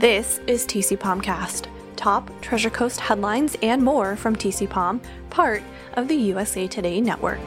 This 0.00 0.40
is 0.46 0.64
TC 0.64 0.96
Palmcast, 0.96 1.66
top 1.94 2.30
Treasure 2.40 2.70
Coast 2.70 2.98
headlines 2.98 3.58
and 3.60 3.84
more 3.84 4.16
from 4.16 4.34
TC 4.34 4.66
Palm, 4.66 4.98
part 5.28 5.62
of 5.92 6.08
the 6.08 6.14
USA 6.14 6.66
Today 6.66 7.02
network. 7.02 7.46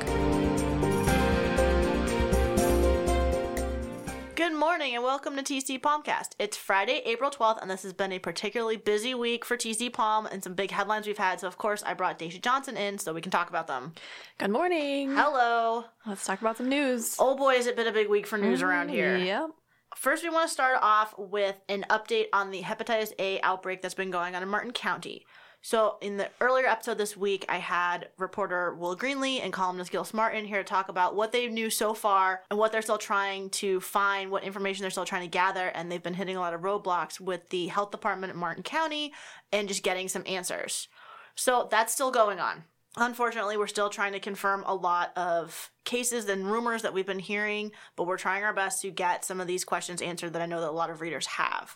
Good 4.35 4.53
morning 4.53 4.93
and 4.93 5.03
welcome 5.03 5.35
to 5.35 5.41
TC 5.41 5.81
Palmcast. 5.81 6.33
It's 6.37 6.55
Friday, 6.55 7.01
April 7.05 7.31
12th, 7.31 7.59
and 7.59 7.71
this 7.71 7.81
has 7.81 7.91
been 7.91 8.11
a 8.11 8.19
particularly 8.19 8.77
busy 8.77 9.15
week 9.15 9.45
for 9.45 9.57
TC 9.57 9.91
Palm 9.91 10.27
and 10.27 10.43
some 10.43 10.53
big 10.53 10.69
headlines 10.69 11.07
we've 11.07 11.17
had. 11.17 11.39
So, 11.39 11.47
of 11.47 11.57
course, 11.57 11.81
I 11.81 11.95
brought 11.95 12.19
Dacia 12.19 12.39
Johnson 12.39 12.77
in 12.77 12.99
so 12.99 13.15
we 13.15 13.21
can 13.21 13.31
talk 13.31 13.49
about 13.49 13.65
them. 13.65 13.93
Good 14.37 14.51
morning. 14.51 15.09
Hello. 15.15 15.85
Let's 16.05 16.23
talk 16.23 16.39
about 16.39 16.57
some 16.57 16.69
news. 16.69 17.15
Oh 17.17 17.35
boy, 17.35 17.55
has 17.55 17.65
it 17.65 17.75
been 17.75 17.87
a 17.87 17.91
big 17.91 18.09
week 18.09 18.27
for 18.27 18.37
news 18.37 18.61
around 18.61 18.89
here. 18.89 19.17
Mm, 19.17 19.25
yep. 19.25 19.49
First, 19.95 20.23
we 20.23 20.29
want 20.29 20.47
to 20.47 20.53
start 20.53 20.79
off 20.81 21.13
with 21.17 21.55
an 21.69 21.85
update 21.89 22.25
on 22.33 22.51
the 22.51 22.61
hepatitis 22.61 23.13
A 23.19 23.39
outbreak 23.41 23.81
that's 23.81 23.93
been 23.93 24.11
going 24.11 24.35
on 24.35 24.43
in 24.43 24.49
Martin 24.49 24.71
County. 24.71 25.25
So, 25.65 25.97
in 26.01 26.17
the 26.17 26.29
earlier 26.41 26.65
episode 26.65 26.97
this 26.97 27.15
week, 27.15 27.45
I 27.47 27.57
had 27.57 28.09
reporter 28.17 28.75
Will 28.75 28.97
Greenlee 28.97 29.39
and 29.41 29.53
columnist 29.53 29.91
Gil 29.91 30.05
Martin 30.11 30.43
here 30.43 30.57
to 30.57 30.63
talk 30.63 30.89
about 30.89 31.15
what 31.15 31.31
they 31.31 31.47
knew 31.47 31.69
so 31.69 31.93
far 31.93 32.41
and 32.49 32.59
what 32.59 32.73
they're 32.73 32.81
still 32.81 32.97
trying 32.97 33.49
to 33.51 33.79
find, 33.79 34.29
what 34.29 34.43
information 34.43 34.81
they're 34.83 34.91
still 34.91 35.05
trying 35.05 35.21
to 35.21 35.29
gather. 35.29 35.67
And 35.67 35.89
they've 35.89 36.03
been 36.03 36.15
hitting 36.15 36.35
a 36.35 36.41
lot 36.41 36.53
of 36.53 36.61
roadblocks 36.61 37.21
with 37.21 37.47
the 37.47 37.67
health 37.67 37.91
department 37.91 38.33
in 38.33 38.39
Martin 38.39 38.63
County 38.63 39.13
and 39.53 39.69
just 39.69 39.83
getting 39.83 40.09
some 40.09 40.23
answers. 40.25 40.89
So, 41.35 41.69
that's 41.71 41.93
still 41.93 42.11
going 42.11 42.41
on. 42.41 42.65
Unfortunately, 42.95 43.57
we're 43.57 43.67
still 43.67 43.89
trying 43.89 44.13
to 44.13 44.19
confirm 44.19 44.63
a 44.67 44.75
lot 44.75 45.11
of 45.17 45.71
cases 45.83 46.29
and 46.29 46.49
rumors 46.49 46.83
that 46.83 46.93
we've 46.93 47.07
been 47.07 47.17
hearing, 47.17 47.71
but 47.95 48.05
we're 48.05 48.17
trying 48.17 48.43
our 48.43 48.53
best 48.53 48.81
to 48.83 48.91
get 48.91 49.25
some 49.25 49.41
of 49.41 49.47
these 49.47 49.65
questions 49.65 50.01
answered 50.01 50.33
that 50.33 50.41
I 50.43 50.45
know 50.45 50.61
that 50.61 50.69
a 50.69 50.71
lot 50.71 50.91
of 50.91 51.01
readers 51.01 51.25
have. 51.25 51.75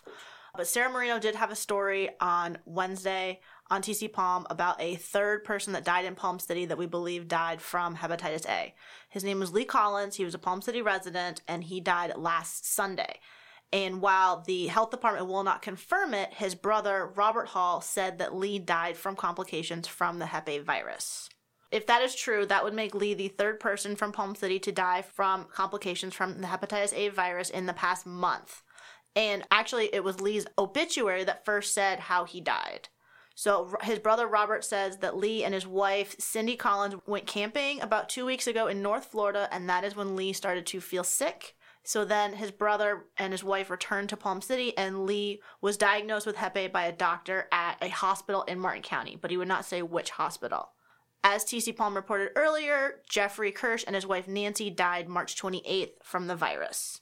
But 0.56 0.68
Sarah 0.68 0.90
Marino 0.90 1.18
did 1.18 1.34
have 1.34 1.50
a 1.50 1.56
story 1.56 2.10
on 2.20 2.58
Wednesday 2.64 3.40
on 3.70 3.82
TC 3.82 4.12
Palm 4.12 4.46
about 4.48 4.80
a 4.80 4.94
third 4.94 5.44
person 5.44 5.72
that 5.72 5.84
died 5.84 6.04
in 6.04 6.14
Palm 6.14 6.38
City 6.38 6.64
that 6.66 6.78
we 6.78 6.86
believe 6.86 7.28
died 7.28 7.60
from 7.60 7.96
hepatitis 7.96 8.48
A. 8.48 8.74
His 9.08 9.24
name 9.24 9.40
was 9.40 9.52
Lee 9.52 9.64
Collins. 9.64 10.16
He 10.16 10.24
was 10.24 10.34
a 10.34 10.38
Palm 10.38 10.62
City 10.62 10.82
resident 10.82 11.42
and 11.46 11.64
he 11.64 11.80
died 11.80 12.12
last 12.16 12.64
Sunday. 12.64 13.20
And 13.72 14.00
while 14.00 14.40
the 14.40 14.68
health 14.68 14.90
department 14.90 15.26
will 15.26 15.44
not 15.44 15.60
confirm 15.60 16.14
it, 16.14 16.32
his 16.32 16.54
brother, 16.54 17.12
Robert 17.14 17.48
Hall, 17.48 17.80
said 17.80 18.18
that 18.18 18.34
Lee 18.34 18.58
died 18.58 18.96
from 18.96 19.14
complications 19.14 19.86
from 19.86 20.18
the 20.18 20.26
Hep 20.26 20.48
A 20.48 20.58
virus. 20.58 21.28
If 21.70 21.86
that 21.86 22.00
is 22.00 22.14
true, 22.14 22.46
that 22.46 22.64
would 22.64 22.72
make 22.72 22.94
Lee 22.94 23.12
the 23.12 23.28
third 23.28 23.60
person 23.60 23.94
from 23.94 24.12
Palm 24.12 24.34
City 24.34 24.58
to 24.60 24.72
die 24.72 25.02
from 25.02 25.44
complications 25.52 26.14
from 26.14 26.40
the 26.40 26.46
hepatitis 26.46 26.94
A 26.94 27.08
virus 27.08 27.50
in 27.50 27.66
the 27.66 27.74
past 27.74 28.06
month. 28.06 28.62
And 29.14 29.44
actually, 29.50 29.90
it 29.92 30.02
was 30.02 30.20
Lee's 30.20 30.46
obituary 30.56 31.24
that 31.24 31.44
first 31.44 31.74
said 31.74 31.98
how 31.98 32.24
he 32.24 32.40
died. 32.40 32.88
So 33.34 33.76
his 33.82 33.98
brother 33.98 34.26
Robert 34.26 34.64
says 34.64 34.96
that 34.98 35.16
Lee 35.16 35.44
and 35.44 35.54
his 35.54 35.66
wife 35.66 36.16
Cindy 36.18 36.56
Collins 36.56 36.96
went 37.06 37.26
camping 37.26 37.80
about 37.80 38.08
two 38.08 38.24
weeks 38.24 38.46
ago 38.46 38.66
in 38.66 38.82
North 38.82 39.04
Florida, 39.04 39.48
and 39.52 39.68
that 39.68 39.84
is 39.84 39.94
when 39.94 40.16
Lee 40.16 40.32
started 40.32 40.66
to 40.66 40.80
feel 40.80 41.04
sick. 41.04 41.54
So 41.88 42.04
then 42.04 42.34
his 42.34 42.50
brother 42.50 43.06
and 43.16 43.32
his 43.32 43.42
wife 43.42 43.70
returned 43.70 44.10
to 44.10 44.16
Palm 44.18 44.42
City, 44.42 44.76
and 44.76 45.06
Lee 45.06 45.40
was 45.62 45.78
diagnosed 45.78 46.26
with 46.26 46.36
Hep 46.36 46.54
A 46.54 46.66
by 46.66 46.84
a 46.84 46.92
doctor 46.92 47.48
at 47.50 47.78
a 47.80 47.88
hospital 47.88 48.42
in 48.42 48.58
Martin 48.60 48.82
County, 48.82 49.16
but 49.18 49.30
he 49.30 49.38
would 49.38 49.48
not 49.48 49.64
say 49.64 49.80
which 49.80 50.10
hospital. 50.10 50.72
As 51.24 51.46
TC 51.46 51.74
Palm 51.74 51.96
reported 51.96 52.32
earlier, 52.36 53.00
Jeffrey 53.08 53.50
Kirsch 53.50 53.84
and 53.86 53.96
his 53.96 54.06
wife 54.06 54.28
Nancy 54.28 54.68
died 54.68 55.08
March 55.08 55.40
28th 55.40 55.92
from 56.02 56.26
the 56.26 56.36
virus. 56.36 57.00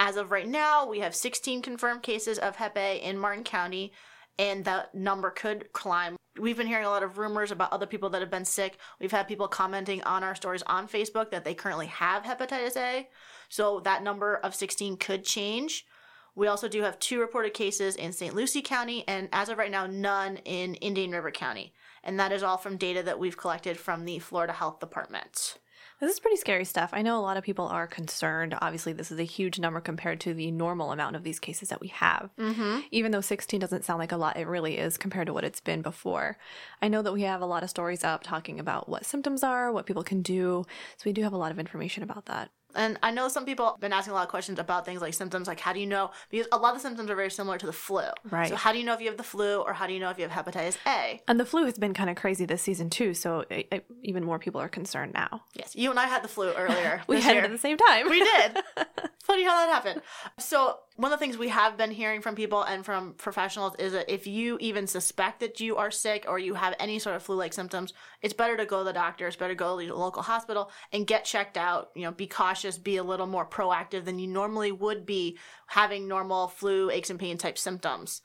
As 0.00 0.16
of 0.16 0.32
right 0.32 0.48
now, 0.48 0.84
we 0.84 0.98
have 0.98 1.14
16 1.14 1.62
confirmed 1.62 2.02
cases 2.02 2.36
of 2.36 2.56
Hep 2.56 2.76
A 2.76 2.96
in 2.96 3.16
Martin 3.16 3.44
County, 3.44 3.92
and 4.38 4.64
that 4.64 4.94
number 4.94 5.30
could 5.30 5.72
climb. 5.72 6.16
We've 6.38 6.56
been 6.56 6.66
hearing 6.66 6.86
a 6.86 6.90
lot 6.90 7.04
of 7.04 7.18
rumors 7.18 7.50
about 7.50 7.72
other 7.72 7.86
people 7.86 8.10
that 8.10 8.20
have 8.20 8.30
been 8.30 8.44
sick. 8.44 8.78
We've 9.00 9.12
had 9.12 9.28
people 9.28 9.46
commenting 9.46 10.02
on 10.02 10.24
our 10.24 10.34
stories 10.34 10.64
on 10.66 10.88
Facebook 10.88 11.30
that 11.30 11.44
they 11.44 11.54
currently 11.54 11.86
have 11.86 12.24
hepatitis 12.24 12.76
A. 12.76 13.08
So 13.48 13.80
that 13.80 14.02
number 14.02 14.36
of 14.36 14.54
16 14.54 14.96
could 14.96 15.24
change. 15.24 15.86
We 16.34 16.48
also 16.48 16.66
do 16.66 16.82
have 16.82 16.98
two 16.98 17.20
reported 17.20 17.54
cases 17.54 17.94
in 17.94 18.12
St. 18.12 18.34
Lucie 18.34 18.62
County, 18.62 19.04
and 19.06 19.28
as 19.32 19.48
of 19.48 19.58
right 19.58 19.70
now, 19.70 19.86
none 19.86 20.38
in 20.38 20.74
Indian 20.76 21.12
River 21.12 21.30
County. 21.30 21.72
And 22.02 22.18
that 22.18 22.32
is 22.32 22.42
all 22.42 22.56
from 22.56 22.76
data 22.76 23.04
that 23.04 23.20
we've 23.20 23.36
collected 23.36 23.78
from 23.78 24.04
the 24.04 24.18
Florida 24.18 24.52
Health 24.52 24.80
Department. 24.80 25.58
This 26.00 26.12
is 26.12 26.20
pretty 26.20 26.36
scary 26.36 26.64
stuff. 26.64 26.90
I 26.92 27.02
know 27.02 27.18
a 27.18 27.22
lot 27.22 27.36
of 27.36 27.44
people 27.44 27.66
are 27.66 27.86
concerned. 27.86 28.54
Obviously, 28.60 28.92
this 28.92 29.12
is 29.12 29.18
a 29.18 29.24
huge 29.24 29.58
number 29.58 29.80
compared 29.80 30.20
to 30.20 30.34
the 30.34 30.50
normal 30.50 30.92
amount 30.92 31.16
of 31.16 31.22
these 31.22 31.38
cases 31.38 31.68
that 31.68 31.80
we 31.80 31.88
have. 31.88 32.30
Mm-hmm. 32.38 32.80
Even 32.90 33.12
though 33.12 33.20
16 33.20 33.60
doesn't 33.60 33.84
sound 33.84 34.00
like 34.00 34.12
a 34.12 34.16
lot, 34.16 34.36
it 34.36 34.46
really 34.46 34.76
is 34.76 34.98
compared 34.98 35.26
to 35.28 35.32
what 35.32 35.44
it's 35.44 35.60
been 35.60 35.82
before. 35.82 36.36
I 36.82 36.88
know 36.88 37.02
that 37.02 37.12
we 37.12 37.22
have 37.22 37.40
a 37.40 37.46
lot 37.46 37.62
of 37.62 37.70
stories 37.70 38.04
up 38.04 38.22
talking 38.22 38.58
about 38.58 38.88
what 38.88 39.06
symptoms 39.06 39.42
are, 39.42 39.72
what 39.72 39.86
people 39.86 40.02
can 40.02 40.20
do. 40.20 40.64
So 40.96 41.02
we 41.06 41.12
do 41.12 41.22
have 41.22 41.32
a 41.32 41.38
lot 41.38 41.52
of 41.52 41.58
information 41.58 42.02
about 42.02 42.26
that. 42.26 42.50
And 42.74 42.98
I 43.02 43.10
know 43.10 43.28
some 43.28 43.44
people 43.44 43.66
have 43.66 43.80
been 43.80 43.92
asking 43.92 44.12
a 44.12 44.14
lot 44.14 44.22
of 44.22 44.28
questions 44.28 44.58
about 44.58 44.84
things 44.84 45.00
like 45.00 45.14
symptoms, 45.14 45.46
like 45.46 45.60
how 45.60 45.72
do 45.72 45.80
you 45.80 45.86
know? 45.86 46.10
Because 46.30 46.46
a 46.52 46.56
lot 46.56 46.70
of 46.70 46.82
the 46.82 46.88
symptoms 46.88 47.10
are 47.10 47.14
very 47.14 47.30
similar 47.30 47.58
to 47.58 47.66
the 47.66 47.72
flu. 47.72 48.02
Right. 48.30 48.48
So 48.48 48.56
how 48.56 48.72
do 48.72 48.78
you 48.78 48.84
know 48.84 48.94
if 48.94 49.00
you 49.00 49.08
have 49.08 49.16
the 49.16 49.22
flu, 49.22 49.60
or 49.60 49.72
how 49.72 49.86
do 49.86 49.92
you 49.92 50.00
know 50.00 50.10
if 50.10 50.18
you 50.18 50.28
have 50.28 50.44
hepatitis 50.44 50.76
A? 50.86 51.20
And 51.28 51.38
the 51.38 51.46
flu 51.46 51.64
has 51.64 51.78
been 51.78 51.94
kind 51.94 52.10
of 52.10 52.16
crazy 52.16 52.44
this 52.44 52.62
season 52.62 52.90
too, 52.90 53.14
so 53.14 53.44
it, 53.50 53.68
it, 53.70 53.86
even 54.02 54.24
more 54.24 54.38
people 54.38 54.60
are 54.60 54.68
concerned 54.68 55.12
now. 55.14 55.42
Yes, 55.54 55.74
you 55.74 55.90
and 55.90 55.98
I 55.98 56.06
had 56.06 56.22
the 56.22 56.28
flu 56.28 56.52
earlier. 56.52 57.02
we 57.08 57.20
had 57.20 57.32
year. 57.32 57.42
it 57.42 57.44
at 57.46 57.50
the 57.50 57.58
same 57.58 57.76
time. 57.76 58.08
We 58.08 58.20
did. 58.20 58.58
Funny 59.24 59.42
how 59.42 59.56
that 59.56 59.72
happened. 59.72 60.02
So 60.38 60.80
one 60.96 61.10
of 61.10 61.18
the 61.18 61.24
things 61.24 61.38
we 61.38 61.48
have 61.48 61.78
been 61.78 61.90
hearing 61.90 62.20
from 62.20 62.34
people 62.34 62.62
and 62.62 62.84
from 62.84 63.14
professionals 63.14 63.74
is 63.78 63.94
that 63.94 64.12
if 64.12 64.26
you 64.26 64.58
even 64.60 64.86
suspect 64.86 65.40
that 65.40 65.60
you 65.60 65.76
are 65.76 65.90
sick 65.90 66.26
or 66.28 66.38
you 66.38 66.52
have 66.52 66.74
any 66.78 66.98
sort 66.98 67.16
of 67.16 67.22
flu-like 67.22 67.54
symptoms, 67.54 67.94
it's 68.20 68.34
better 68.34 68.54
to 68.58 68.66
go 68.66 68.80
to 68.80 68.84
the 68.84 68.92
doctor. 68.92 69.26
It's 69.26 69.36
better 69.36 69.54
to 69.54 69.58
go 69.58 69.80
to 69.80 69.86
the 69.86 69.94
local 69.94 70.20
hospital 70.20 70.70
and 70.92 71.06
get 71.06 71.24
checked 71.24 71.56
out. 71.56 71.88
You 71.94 72.02
know, 72.02 72.12
be 72.12 72.26
cautious, 72.26 72.76
be 72.76 72.98
a 72.98 73.02
little 73.02 73.26
more 73.26 73.46
proactive 73.46 74.04
than 74.04 74.18
you 74.18 74.26
normally 74.26 74.72
would 74.72 75.06
be 75.06 75.38
having 75.68 76.06
normal 76.06 76.48
flu, 76.48 76.90
aches 76.90 77.08
and 77.08 77.18
pain 77.18 77.38
type 77.38 77.56
symptoms. 77.56 78.20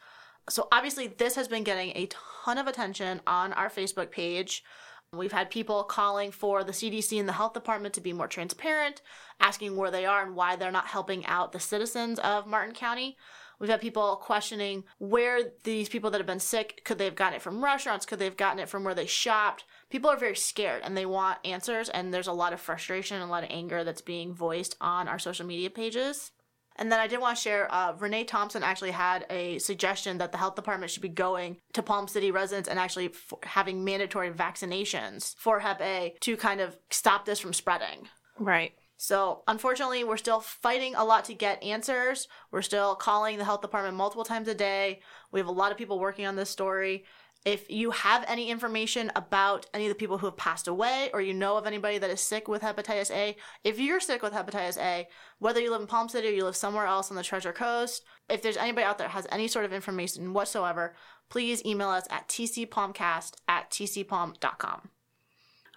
So 0.49 0.67
obviously, 0.69 1.07
this 1.07 1.35
has 1.35 1.47
been 1.47 1.63
getting 1.63 1.91
a 1.95 2.09
ton 2.43 2.57
of 2.57 2.67
attention 2.67 3.21
on 3.25 3.53
our 3.53 3.69
Facebook 3.69 4.11
page. 4.11 4.65
We've 5.11 5.31
had 5.31 5.49
people 5.49 5.83
calling 5.83 6.31
for 6.31 6.63
the 6.63 6.71
CDC 6.71 7.19
and 7.19 7.27
the 7.27 7.33
health 7.33 7.53
department 7.53 7.95
to 7.95 8.01
be 8.01 8.13
more 8.13 8.27
transparent, 8.27 9.01
asking 9.39 9.75
where 9.75 9.89
they 9.89 10.05
are 10.05 10.21
and 10.21 10.35
why 10.35 10.55
they're 10.55 10.71
not 10.71 10.85
helping 10.85 11.25
out 11.25 11.51
the 11.51 11.59
citizens 11.59 12.19
of 12.19 12.45
Martin 12.45 12.75
County. 12.75 13.17
We've 13.57 13.71
had 13.71 13.81
people 13.81 14.17
questioning 14.17 14.83
where 14.99 15.41
these 15.63 15.89
people 15.89 16.11
that 16.11 16.19
have 16.19 16.27
been 16.27 16.39
sick 16.39 16.83
could 16.85 16.99
they 16.99 17.05
have 17.05 17.15
gotten 17.15 17.37
it 17.37 17.41
from 17.41 17.63
restaurants? 17.63 18.05
Could 18.05 18.19
they 18.19 18.25
have 18.25 18.37
gotten 18.37 18.59
it 18.59 18.69
from 18.69 18.83
where 18.83 18.93
they 18.93 19.07
shopped? 19.07 19.65
People 19.89 20.11
are 20.11 20.15
very 20.15 20.35
scared 20.35 20.83
and 20.85 20.95
they 20.95 21.07
want 21.07 21.39
answers, 21.43 21.89
and 21.89 22.13
there's 22.13 22.27
a 22.27 22.31
lot 22.31 22.53
of 22.53 22.61
frustration 22.61 23.17
and 23.17 23.25
a 23.25 23.31
lot 23.31 23.43
of 23.43 23.49
anger 23.49 23.83
that's 23.83 24.01
being 24.01 24.35
voiced 24.35 24.77
on 24.79 25.07
our 25.07 25.19
social 25.19 25.45
media 25.45 25.71
pages. 25.71 26.31
And 26.79 26.89
then 26.89 26.99
I 26.99 27.07
did 27.07 27.19
want 27.19 27.37
to 27.37 27.41
share 27.41 27.71
uh, 27.71 27.93
Renee 27.99 28.23
Thompson 28.23 28.63
actually 28.63 28.91
had 28.91 29.25
a 29.29 29.59
suggestion 29.59 30.17
that 30.19 30.31
the 30.31 30.37
health 30.37 30.55
department 30.55 30.91
should 30.91 31.01
be 31.01 31.09
going 31.09 31.57
to 31.73 31.83
Palm 31.83 32.07
City 32.07 32.31
residents 32.31 32.69
and 32.69 32.79
actually 32.79 33.07
f- 33.07 33.33
having 33.43 33.83
mandatory 33.83 34.31
vaccinations 34.31 35.35
for 35.35 35.59
Hep 35.59 35.81
A 35.81 36.15
to 36.21 36.37
kind 36.37 36.61
of 36.61 36.77
stop 36.89 37.25
this 37.25 37.37
from 37.37 37.51
spreading. 37.51 38.07
Right. 38.39 38.71
So, 38.95 39.43
unfortunately, 39.47 40.05
we're 40.05 40.17
still 40.17 40.39
fighting 40.39 40.95
a 40.95 41.03
lot 41.03 41.25
to 41.25 41.33
get 41.33 41.61
answers. 41.61 42.29
We're 42.49 42.61
still 42.61 42.95
calling 42.95 43.37
the 43.37 43.45
health 43.45 43.61
department 43.61 43.97
multiple 43.97 44.25
times 44.25 44.47
a 44.47 44.55
day. 44.55 45.01
We 45.33 45.41
have 45.41 45.47
a 45.47 45.51
lot 45.51 45.73
of 45.73 45.77
people 45.77 45.99
working 45.99 46.25
on 46.25 46.37
this 46.37 46.49
story. 46.49 47.03
If 47.45 47.69
you 47.69 47.91
have 47.91 48.25
any 48.27 48.51
information 48.51 49.11
about 49.15 49.65
any 49.73 49.85
of 49.85 49.89
the 49.89 49.95
people 49.95 50.17
who 50.17 50.25
have 50.25 50.35
passed 50.35 50.67
away, 50.67 51.09
or 51.13 51.21
you 51.21 51.33
know 51.33 51.57
of 51.57 51.65
anybody 51.65 51.97
that 51.97 52.09
is 52.09 52.19
sick 52.19 52.47
with 52.47 52.61
hepatitis 52.61 53.11
A, 53.11 53.37
if 53.63 53.79
you're 53.79 54.01
sick 54.01 54.21
with 54.21 54.33
hepatitis 54.33 54.77
A, 54.77 55.07
whether 55.39 55.61
you 55.61 55.71
live 55.71 55.81
in 55.81 55.87
Palm 55.87 56.09
City 56.09 56.27
or 56.27 56.31
you 56.31 56.43
live 56.43 56.55
somewhere 56.55 56.85
else 56.85 57.09
on 57.09 57.15
the 57.15 57.23
Treasure 57.23 57.53
Coast, 57.53 58.03
if 58.29 58.41
there's 58.41 58.57
anybody 58.57 58.83
out 58.83 58.97
there 58.97 59.07
that 59.07 59.13
has 59.13 59.27
any 59.31 59.47
sort 59.47 59.65
of 59.65 59.71
information 59.71 60.33
whatsoever, 60.33 60.95
please 61.29 61.65
email 61.65 61.89
us 61.89 62.07
at 62.09 62.27
tcpalmcast 62.27 63.35
at 63.47 63.69
tcpalm.com. 63.69 64.89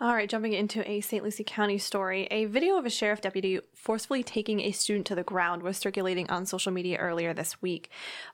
All 0.03 0.17
right, 0.17 0.29
jumping 0.29 0.53
into 0.53 0.91
a 0.91 1.01
St. 1.01 1.23
Lucie 1.23 1.45
County 1.45 1.79
story. 1.79 2.27
A 2.33 2.47
video 2.47 2.77
of 2.77 2.85
a 2.85 2.91
sheriff 2.91 3.21
deputy 3.21 3.61
forcefully 3.73 4.25
taking 4.25 4.59
a 4.59 4.73
student 4.73 5.07
to 5.07 5.15
the 5.15 5.23
ground 5.23 5.63
was 5.63 5.77
circulating 5.77 6.29
on 6.29 6.45
social 6.45 6.73
media 6.73 6.99
earlier 6.99 7.33
this 7.33 7.63
week. 7.63 7.89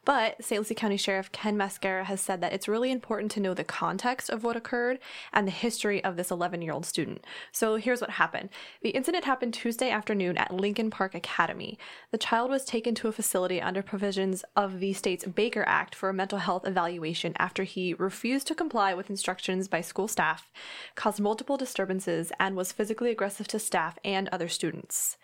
But 0.07 0.43
St. 0.43 0.63
Lucie 0.63 0.75
County 0.75 0.97
Sheriff 0.97 1.31
Ken 1.31 1.59
Mascara 1.59 2.05
has 2.05 2.23
said 2.23 2.41
that 2.41 2.55
it's 2.55 2.69
really 2.69 2.91
important 2.91 3.31
to 3.33 3.41
know 3.41 3.53
the 3.53 3.65
context 3.65 4.31
of 4.31 4.45
what 4.45 4.57
occurred 4.57 4.99
and 5.31 5.47
the 5.47 5.51
history 5.51 6.03
of 6.03 6.17
this 6.17 6.31
11 6.31 6.63
year 6.63 6.73
old 6.73 6.87
student. 6.87 7.23
So 7.53 7.77
here's 7.77 8.01
what 8.01 8.13
happened 8.13 8.49
the 8.81 8.89
incident 8.89 9.27
happened 9.27 9.53
Tuesday 9.53 9.91
afternoon 9.91 10.39
at 10.39 10.55
Lincoln 10.55 10.89
Park 10.89 11.15
Academy. 11.15 11.79
The 12.13 12.17
child 12.17 12.51
was 12.51 12.65
taken 12.65 12.95
to 12.95 13.09
a 13.09 13.13
facility 13.13 13.61
under 13.61 13.83
provisions 13.83 14.43
of 14.57 14.81
the 14.81 14.95
state's 14.95 15.27
Baker 15.27 15.65
Act 15.67 15.95
for 15.95 16.09
a 16.09 16.15
mental 16.15 16.39
health 16.39 16.67
evaluation 16.67 17.35
after 17.39 17.65
he 17.65 17.93
refused 17.93 18.47
to 18.47 18.55
comply 18.55 18.95
with 18.95 19.11
instructions 19.11 19.69
by 19.69 19.83
school 19.83 20.09
staff, 20.09 20.51
caused 20.95 21.21
multiple 21.21 21.58
disturbances, 21.59 22.33
and 22.41 22.57
was 22.57 22.73
physically 22.73 23.11
aggressive 23.11 23.49
to 23.49 23.59
staff 23.59 23.99
and 24.05 24.29
other 24.29 24.49
students. 24.49 25.19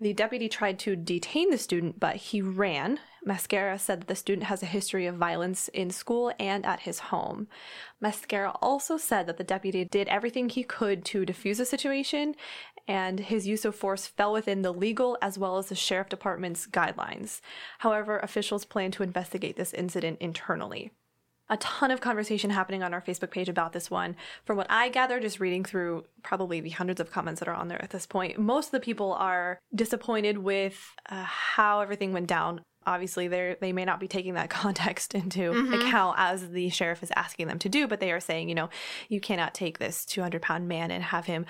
The 0.00 0.14
deputy 0.14 0.48
tried 0.48 0.78
to 0.80 0.96
detain 0.96 1.50
the 1.50 1.58
student, 1.58 2.00
but 2.00 2.16
he 2.16 2.40
ran 2.40 3.00
Mascara 3.24 3.78
said 3.78 4.00
that 4.00 4.06
the 4.06 4.14
student 4.14 4.46
has 4.46 4.62
a 4.62 4.66
history 4.66 5.06
of 5.06 5.16
violence 5.16 5.68
in 5.68 5.90
school 5.90 6.32
and 6.38 6.64
at 6.64 6.80
his 6.80 6.98
home. 6.98 7.48
Mascara 8.00 8.56
also 8.62 8.96
said 8.96 9.26
that 9.26 9.36
the 9.36 9.44
deputy 9.44 9.84
did 9.84 10.08
everything 10.08 10.48
he 10.48 10.62
could 10.62 11.04
to 11.06 11.26
defuse 11.26 11.58
the 11.58 11.66
situation, 11.66 12.34
and 12.88 13.20
his 13.20 13.46
use 13.46 13.64
of 13.64 13.74
force 13.74 14.06
fell 14.06 14.32
within 14.32 14.62
the 14.62 14.72
legal 14.72 15.18
as 15.20 15.38
well 15.38 15.58
as 15.58 15.68
the 15.68 15.74
sheriff 15.74 16.08
department's 16.08 16.66
guidelines. 16.66 17.40
However, 17.78 18.18
officials 18.18 18.64
plan 18.64 18.90
to 18.92 19.02
investigate 19.02 19.56
this 19.56 19.74
incident 19.74 20.18
internally 20.20 20.90
a 21.50 21.56
ton 21.58 21.90
of 21.90 22.00
conversation 22.00 22.48
happening 22.48 22.82
on 22.82 22.94
our 22.94 23.02
Facebook 23.02 23.30
page 23.30 23.48
about 23.48 23.72
this 23.72 23.90
one. 23.90 24.16
From 24.44 24.56
what 24.56 24.68
I 24.70 24.88
gather, 24.88 25.20
just 25.20 25.40
reading 25.40 25.64
through 25.64 26.04
probably 26.22 26.60
the 26.60 26.70
hundreds 26.70 27.00
of 27.00 27.10
comments 27.10 27.40
that 27.40 27.48
are 27.48 27.54
on 27.54 27.68
there 27.68 27.82
at 27.82 27.90
this 27.90 28.06
point, 28.06 28.38
most 28.38 28.66
of 28.66 28.72
the 28.72 28.80
people 28.80 29.12
are 29.14 29.58
disappointed 29.74 30.38
with 30.38 30.94
uh, 31.10 31.24
how 31.24 31.80
everything 31.80 32.12
went 32.12 32.28
down. 32.28 32.62
Obviously, 32.86 33.28
they 33.28 33.56
they 33.60 33.72
may 33.72 33.84
not 33.84 34.00
be 34.00 34.08
taking 34.08 34.34
that 34.34 34.48
context 34.60 35.14
into 35.14 35.52
mm-hmm. 35.52 35.74
account 35.74 36.14
as 36.18 36.50
the 36.50 36.70
sheriff 36.70 37.02
is 37.02 37.12
asking 37.16 37.48
them 37.48 37.58
to 37.58 37.68
do, 37.68 37.86
but 37.88 38.00
they 38.00 38.12
are 38.12 38.20
saying, 38.20 38.48
you 38.48 38.54
know, 38.54 38.70
you 39.08 39.20
cannot 39.20 39.52
take 39.52 39.78
this 39.78 40.06
200 40.06 40.40
pound 40.40 40.68
man 40.68 40.90
and 40.90 41.02
have 41.04 41.26
him 41.26 41.44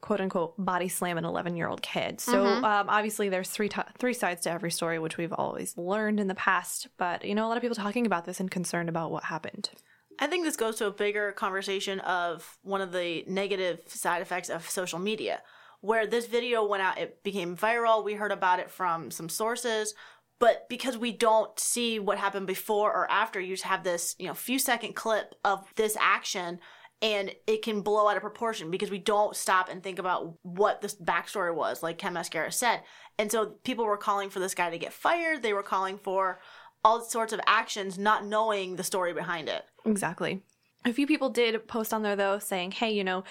quote 0.00 0.20
unquote 0.20 0.54
body 0.58 0.88
slam 0.88 1.18
an 1.18 1.24
11 1.24 1.56
year 1.56 1.68
old 1.68 1.82
kid. 1.82 2.20
So 2.20 2.32
mm-hmm. 2.32 2.64
um, 2.64 2.88
obviously 2.88 3.28
there's 3.28 3.50
three 3.50 3.68
t- 3.68 3.82
three 3.98 4.14
sides 4.14 4.42
to 4.42 4.50
every 4.50 4.70
story, 4.70 4.98
which 4.98 5.16
we've 5.16 5.32
always 5.32 5.76
learned 5.76 6.20
in 6.20 6.28
the 6.28 6.34
past. 6.34 6.88
But 6.96 7.24
you 7.24 7.34
know, 7.34 7.46
a 7.46 7.48
lot 7.48 7.56
of 7.56 7.62
people 7.62 7.76
talking 7.76 8.06
about 8.06 8.24
this 8.24 8.40
and 8.40 8.50
concerned 8.50 8.88
about 8.88 9.10
what 9.10 9.24
happened. 9.24 9.70
I 10.18 10.26
think 10.26 10.44
this 10.44 10.56
goes 10.56 10.76
to 10.76 10.86
a 10.86 10.90
bigger 10.90 11.32
conversation 11.32 12.00
of 12.00 12.58
one 12.62 12.80
of 12.80 12.92
the 12.92 13.24
negative 13.28 13.80
side 13.86 14.20
effects 14.20 14.48
of 14.48 14.68
social 14.68 14.98
media, 14.98 15.42
where 15.80 16.06
this 16.06 16.26
video 16.26 16.66
went 16.66 16.82
out, 16.82 16.98
it 16.98 17.22
became 17.22 17.56
viral. 17.56 18.04
We 18.04 18.14
heard 18.14 18.32
about 18.32 18.58
it 18.58 18.70
from 18.70 19.10
some 19.10 19.28
sources. 19.28 19.94
But 20.40 20.68
because 20.68 20.96
we 20.96 21.12
don't 21.12 21.58
see 21.58 21.98
what 21.98 22.18
happened 22.18 22.46
before 22.46 22.92
or 22.92 23.10
after, 23.10 23.40
you 23.40 23.54
just 23.54 23.64
have 23.64 23.82
this, 23.82 24.14
you 24.18 24.26
know, 24.26 24.34
few 24.34 24.58
second 24.58 24.94
clip 24.94 25.34
of 25.44 25.66
this 25.74 25.96
action 26.00 26.60
and 27.00 27.32
it 27.46 27.62
can 27.62 27.80
blow 27.80 28.08
out 28.08 28.16
of 28.16 28.22
proportion 28.22 28.70
because 28.70 28.90
we 28.90 28.98
don't 28.98 29.36
stop 29.36 29.68
and 29.68 29.82
think 29.82 29.98
about 29.98 30.34
what 30.42 30.80
this 30.80 30.96
backstory 30.96 31.54
was, 31.54 31.82
like 31.82 31.98
Ken 31.98 32.12
Mascara 32.12 32.50
said. 32.50 32.82
And 33.18 33.30
so 33.30 33.46
people 33.64 33.84
were 33.84 33.96
calling 33.96 34.30
for 34.30 34.40
this 34.40 34.54
guy 34.54 34.70
to 34.70 34.78
get 34.78 34.92
fired. 34.92 35.42
They 35.42 35.52
were 35.52 35.62
calling 35.62 35.98
for 35.98 36.40
all 36.84 37.00
sorts 37.02 37.32
of 37.32 37.40
actions, 37.46 37.98
not 37.98 38.24
knowing 38.24 38.76
the 38.76 38.84
story 38.84 39.12
behind 39.12 39.48
it. 39.48 39.64
Exactly. 39.84 40.42
A 40.84 40.92
few 40.92 41.08
people 41.08 41.28
did 41.28 41.66
post 41.66 41.92
on 41.92 42.02
there 42.02 42.14
though, 42.14 42.38
saying, 42.38 42.70
"Hey, 42.70 42.92
you 42.92 43.02
know, 43.02 43.24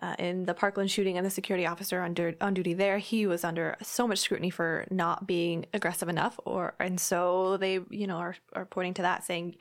uh, 0.00 0.14
in 0.20 0.44
the 0.44 0.54
Parkland 0.54 0.88
shooting, 0.88 1.18
and 1.18 1.26
the 1.26 1.30
security 1.30 1.66
officer 1.66 2.00
under 2.00 2.36
on 2.40 2.54
duty 2.54 2.74
there, 2.74 2.98
he 2.98 3.26
was 3.26 3.42
under 3.42 3.76
so 3.82 4.06
much 4.06 4.20
scrutiny 4.20 4.50
for 4.50 4.86
not 4.88 5.26
being 5.26 5.66
aggressive 5.74 6.08
enough, 6.08 6.38
or 6.44 6.74
and 6.78 7.00
so 7.00 7.56
they, 7.56 7.80
you 7.90 8.06
know, 8.06 8.18
are 8.18 8.36
are 8.52 8.66
pointing 8.66 8.94
to 8.94 9.02
that, 9.02 9.24
saying, 9.24 9.56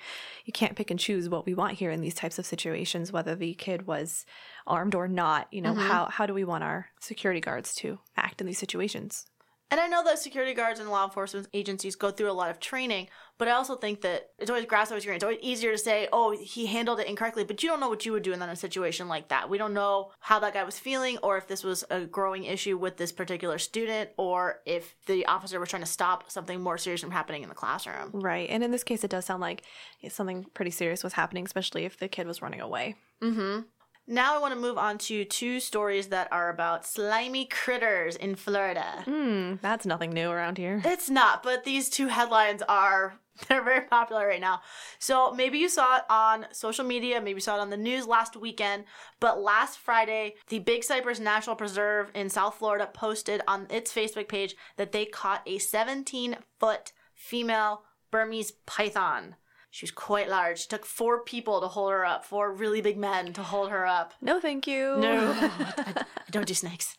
you 0.46 0.54
can't 0.54 0.76
pick 0.76 0.92
and 0.92 1.00
choose 1.00 1.30
what 1.30 1.48
we 1.48 1.56
want 1.56 1.74
here 1.80 1.90
in 1.90 2.02
these 2.02 2.16
types 2.16 2.38
of 2.38 2.46
situations, 2.46 3.12
whether 3.12 3.36
the 3.36 3.56
kid 3.56 3.88
was 3.88 4.24
armed 4.68 4.94
or 4.94 5.08
not. 5.08 5.48
You 5.52 5.62
know, 5.62 5.74
mm-hmm. 5.74 5.88
how 5.88 6.06
how 6.06 6.28
do 6.28 6.36
we 6.36 6.44
want 6.44 6.64
our 6.64 6.90
security 7.00 7.42
guards 7.42 7.74
to 7.76 8.00
act 8.16 8.40
in 8.40 8.48
these 8.48 8.60
situations?" 8.60 9.26
And 9.72 9.80
I 9.80 9.88
know 9.88 10.04
that 10.04 10.20
security 10.20 10.54
guards 10.54 10.82
and 10.82 10.90
law 10.90 11.06
enforcement 11.06 11.48
agencies 11.54 11.96
go 11.96 12.12
through 12.12 12.30
a 12.30 12.34
lot 12.34 12.52
of 12.52 12.60
training, 12.60 13.08
but 13.38 13.48
I 13.48 13.52
also 13.52 13.76
think 13.76 14.02
that 14.02 14.32
it's 14.38 14.52
always 14.52 14.66
grass 14.66 14.92
always 14.92 15.06
green. 15.06 15.16
It's 15.16 15.24
always 15.24 15.40
easier 15.42 15.72
to 15.72 15.78
say, 15.78 16.10
"Oh, 16.12 16.32
he 16.32 16.66
handled 16.66 17.00
it 17.00 17.08
incorrectly," 17.08 17.46
but 17.46 17.64
you 17.64 17.70
don't 17.70 17.80
know 17.80 17.88
what 17.88 18.06
you 18.06 18.12
would 18.12 18.22
do 18.22 18.34
in 18.34 18.42
a 18.42 18.56
situation 18.56 19.08
like 19.08 19.30
that. 19.30 19.50
We 19.50 19.58
don't 19.58 19.74
know 19.74 20.12
how 20.20 20.40
that 20.40 20.54
guy 20.54 20.66
was 20.66 20.78
feeling, 20.78 21.18
or 21.20 21.38
if 21.38 21.48
this 21.48 21.64
was 21.64 21.86
a 21.90 22.02
growing 22.02 22.44
issue 22.44 22.78
with 22.78 22.98
this 22.98 23.14
particular 23.14 23.58
student, 23.58 24.10
or 24.18 24.60
if 24.66 24.96
the 25.06 25.26
officer 25.26 25.58
was 25.58 25.70
trying 25.70 25.84
to 25.84 25.90
stop 25.90 26.30
something 26.30 26.62
more 26.62 26.78
serious 26.78 27.00
from 27.00 27.12
happening 27.12 27.42
in 27.42 27.50
the 27.50 27.56
classroom. 27.56 28.12
Right, 28.14 28.50
and 28.50 28.66
in 28.66 28.72
this 28.72 28.84
case, 28.84 29.06
it 29.06 29.10
does 29.10 29.26
sound 29.26 29.40
like 29.40 29.64
something 30.10 30.48
pretty 30.54 30.72
serious 30.72 31.02
was 31.02 31.14
happening, 31.14 31.46
especially 31.46 31.86
if 31.86 31.98
the 31.98 32.10
kid 32.10 32.28
was 32.28 32.42
running 32.42 32.60
away. 32.60 32.96
Mm-hmm. 33.22 33.62
Now 34.08 34.36
I 34.36 34.40
want 34.40 34.54
to 34.54 34.60
move 34.60 34.78
on 34.78 34.98
to 35.00 35.24
two 35.26 35.60
stories 35.60 36.08
that 36.08 36.28
are 36.32 36.50
about 36.50 36.86
slimy 36.86 37.46
critters 37.46 38.16
in 38.16 38.36
Florida. 38.36 39.04
Hmm, 39.06 39.56
that's 39.62 39.86
nothing 39.86 40.12
new 40.12 40.30
around 40.30 40.58
here. 40.58 40.82
It's 40.84 41.10
not, 41.10 41.44
but 41.44 41.64
these 41.64 41.90
two 41.90 42.08
headlines 42.08 42.62
are 42.68 43.20
they're 43.48 43.64
very 43.64 43.86
popular 43.88 44.28
right 44.28 44.42
now. 44.42 44.62
So 45.00 45.32
maybe 45.34 45.58
you 45.58 45.70
saw 45.70 45.98
it 45.98 46.04
on 46.10 46.48
social 46.52 46.86
media, 46.86 47.22
maybe 47.22 47.38
you 47.38 47.42
saw 47.42 47.58
it 47.58 47.62
on 47.62 47.70
the 47.70 47.78
news 47.78 48.08
last 48.08 48.36
weekend, 48.36 48.86
but 49.20 49.42
last 49.42 49.80
Friday, 49.80 50.36
the 50.48 50.60
Big 50.60 50.84
Cypress 50.84 51.20
National 51.20 51.56
Preserve 51.56 52.12
in 52.14 52.30
South 52.30 52.56
Florida 52.56 52.90
posted 52.92 53.42
on 53.48 53.68
its 53.70 53.94
Facebook 53.94 54.28
page 54.28 54.56
that 54.78 54.92
they 54.92 55.06
caught 55.06 55.42
a 55.46 55.58
17 55.58 56.38
foot 56.60 56.92
female 57.14 57.84
Burmese 58.12 58.52
python. 58.66 59.36
She 59.72 59.86
was 59.86 59.92
quite 59.92 60.30
large. 60.30 60.60
She 60.60 60.68
took 60.68 60.86
four 60.86 61.24
people 61.24 61.62
to 61.62 61.68
hold 61.68 61.92
her 61.92 62.06
up, 62.06 62.26
four 62.26 62.54
really 62.54 62.82
big 62.82 62.98
men 62.98 63.32
to 63.34 63.42
hold 63.42 63.72
her 63.72 63.88
up. 63.88 64.14
No, 64.22 64.40
thank 64.40 64.68
you. 64.68 64.98
No, 64.98 65.32
I, 65.42 65.94
I 65.98 66.30
don't 66.30 66.46
do 66.46 66.54
snakes. 66.54 66.98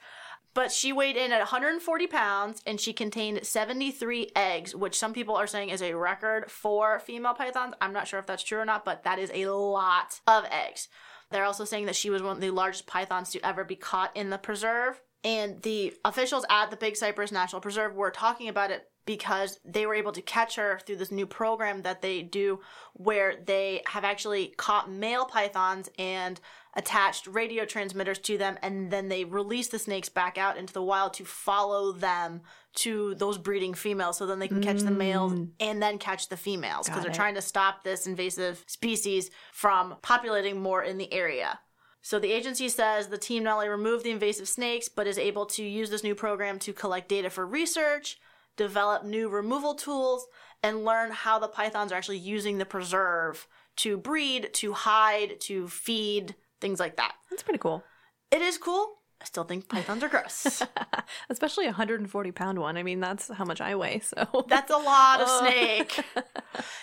But 0.54 0.72
she 0.72 0.92
weighed 0.92 1.16
in 1.16 1.32
at 1.32 1.38
140 1.38 2.06
pounds 2.06 2.62
and 2.66 2.80
she 2.80 2.92
contained 2.92 3.46
73 3.46 4.32
eggs, 4.34 4.74
which 4.74 4.98
some 4.98 5.12
people 5.12 5.36
are 5.36 5.46
saying 5.46 5.68
is 5.68 5.82
a 5.82 5.94
record 5.94 6.50
for 6.50 6.98
female 6.98 7.34
pythons. 7.34 7.74
I'm 7.80 7.92
not 7.92 8.08
sure 8.08 8.18
if 8.18 8.26
that's 8.26 8.42
true 8.42 8.58
or 8.58 8.64
not, 8.64 8.84
but 8.84 9.04
that 9.04 9.18
is 9.18 9.30
a 9.34 9.46
lot 9.46 10.20
of 10.26 10.44
eggs. 10.50 10.88
They're 11.30 11.44
also 11.44 11.64
saying 11.64 11.86
that 11.86 11.96
she 11.96 12.10
was 12.10 12.22
one 12.22 12.36
of 12.36 12.40
the 12.40 12.50
largest 12.50 12.86
pythons 12.86 13.30
to 13.30 13.46
ever 13.46 13.64
be 13.64 13.76
caught 13.76 14.14
in 14.16 14.30
the 14.30 14.38
preserve. 14.38 15.00
And 15.24 15.62
the 15.62 15.94
officials 16.04 16.44
at 16.50 16.70
the 16.70 16.76
Big 16.76 16.96
Cypress 16.96 17.32
National 17.32 17.60
Preserve 17.60 17.94
were 17.94 18.10
talking 18.10 18.48
about 18.48 18.70
it 18.70 18.88
because 19.04 19.58
they 19.64 19.86
were 19.86 19.94
able 19.94 20.12
to 20.12 20.22
catch 20.22 20.56
her 20.56 20.80
through 20.84 20.96
this 20.96 21.10
new 21.10 21.26
program 21.26 21.82
that 21.82 22.02
they 22.02 22.22
do 22.22 22.60
where 22.94 23.34
they 23.44 23.82
have 23.86 24.04
actually 24.04 24.54
caught 24.56 24.90
male 24.90 25.24
pythons 25.24 25.88
and 25.98 26.40
attached 26.74 27.26
radio 27.26 27.64
transmitters 27.64 28.18
to 28.18 28.38
them 28.38 28.58
and 28.62 28.90
then 28.90 29.08
they 29.08 29.24
release 29.24 29.68
the 29.68 29.78
snakes 29.78 30.08
back 30.08 30.38
out 30.38 30.56
into 30.56 30.72
the 30.72 30.82
wild 30.82 31.12
to 31.12 31.24
follow 31.24 31.92
them 31.92 32.40
to 32.74 33.14
those 33.16 33.36
breeding 33.36 33.74
females 33.74 34.16
so 34.16 34.26
then 34.26 34.38
they 34.38 34.48
can 34.48 34.62
catch 34.62 34.80
the 34.80 34.90
males 34.90 35.34
mm. 35.34 35.48
and 35.60 35.82
then 35.82 35.98
catch 35.98 36.28
the 36.28 36.36
females 36.36 36.88
because 36.88 37.02
they're 37.02 37.12
trying 37.12 37.34
to 37.34 37.42
stop 37.42 37.84
this 37.84 38.06
invasive 38.06 38.64
species 38.66 39.30
from 39.52 39.96
populating 40.00 40.60
more 40.60 40.82
in 40.82 40.96
the 40.96 41.12
area. 41.12 41.60
So 42.00 42.18
the 42.18 42.32
agency 42.32 42.68
says 42.68 43.08
the 43.08 43.18
team 43.18 43.44
not 43.44 43.54
only 43.54 43.68
removed 43.68 44.04
the 44.04 44.10
invasive 44.10 44.48
snakes 44.48 44.88
but 44.88 45.06
is 45.06 45.18
able 45.18 45.44
to 45.46 45.62
use 45.62 45.90
this 45.90 46.02
new 46.02 46.14
program 46.14 46.58
to 46.60 46.72
collect 46.72 47.08
data 47.08 47.28
for 47.28 47.46
research 47.46 48.18
develop 48.56 49.04
new 49.04 49.28
removal 49.28 49.74
tools, 49.74 50.26
and 50.62 50.84
learn 50.84 51.10
how 51.10 51.38
the 51.38 51.48
pythons 51.48 51.92
are 51.92 51.96
actually 51.96 52.18
using 52.18 52.58
the 52.58 52.64
preserve 52.64 53.46
to 53.76 53.96
breed, 53.96 54.50
to 54.54 54.72
hide, 54.72 55.40
to 55.40 55.68
feed, 55.68 56.34
things 56.60 56.78
like 56.78 56.96
that. 56.96 57.14
That's 57.30 57.42
pretty 57.42 57.58
cool. 57.58 57.82
It 58.30 58.42
is 58.42 58.58
cool. 58.58 59.01
I 59.22 59.24
still 59.24 59.44
think 59.44 59.68
pythons 59.68 60.02
are 60.02 60.08
gross. 60.08 60.64
Especially 61.30 61.66
a 61.66 61.68
140 61.68 62.32
pound 62.32 62.58
one. 62.58 62.76
I 62.76 62.82
mean, 62.82 62.98
that's 62.98 63.28
how 63.28 63.44
much 63.44 63.60
I 63.60 63.76
weigh, 63.76 64.00
so. 64.00 64.44
That's 64.48 64.72
a 64.72 64.76
lot 64.76 65.20
of 65.20 65.28
snake. 65.38 66.04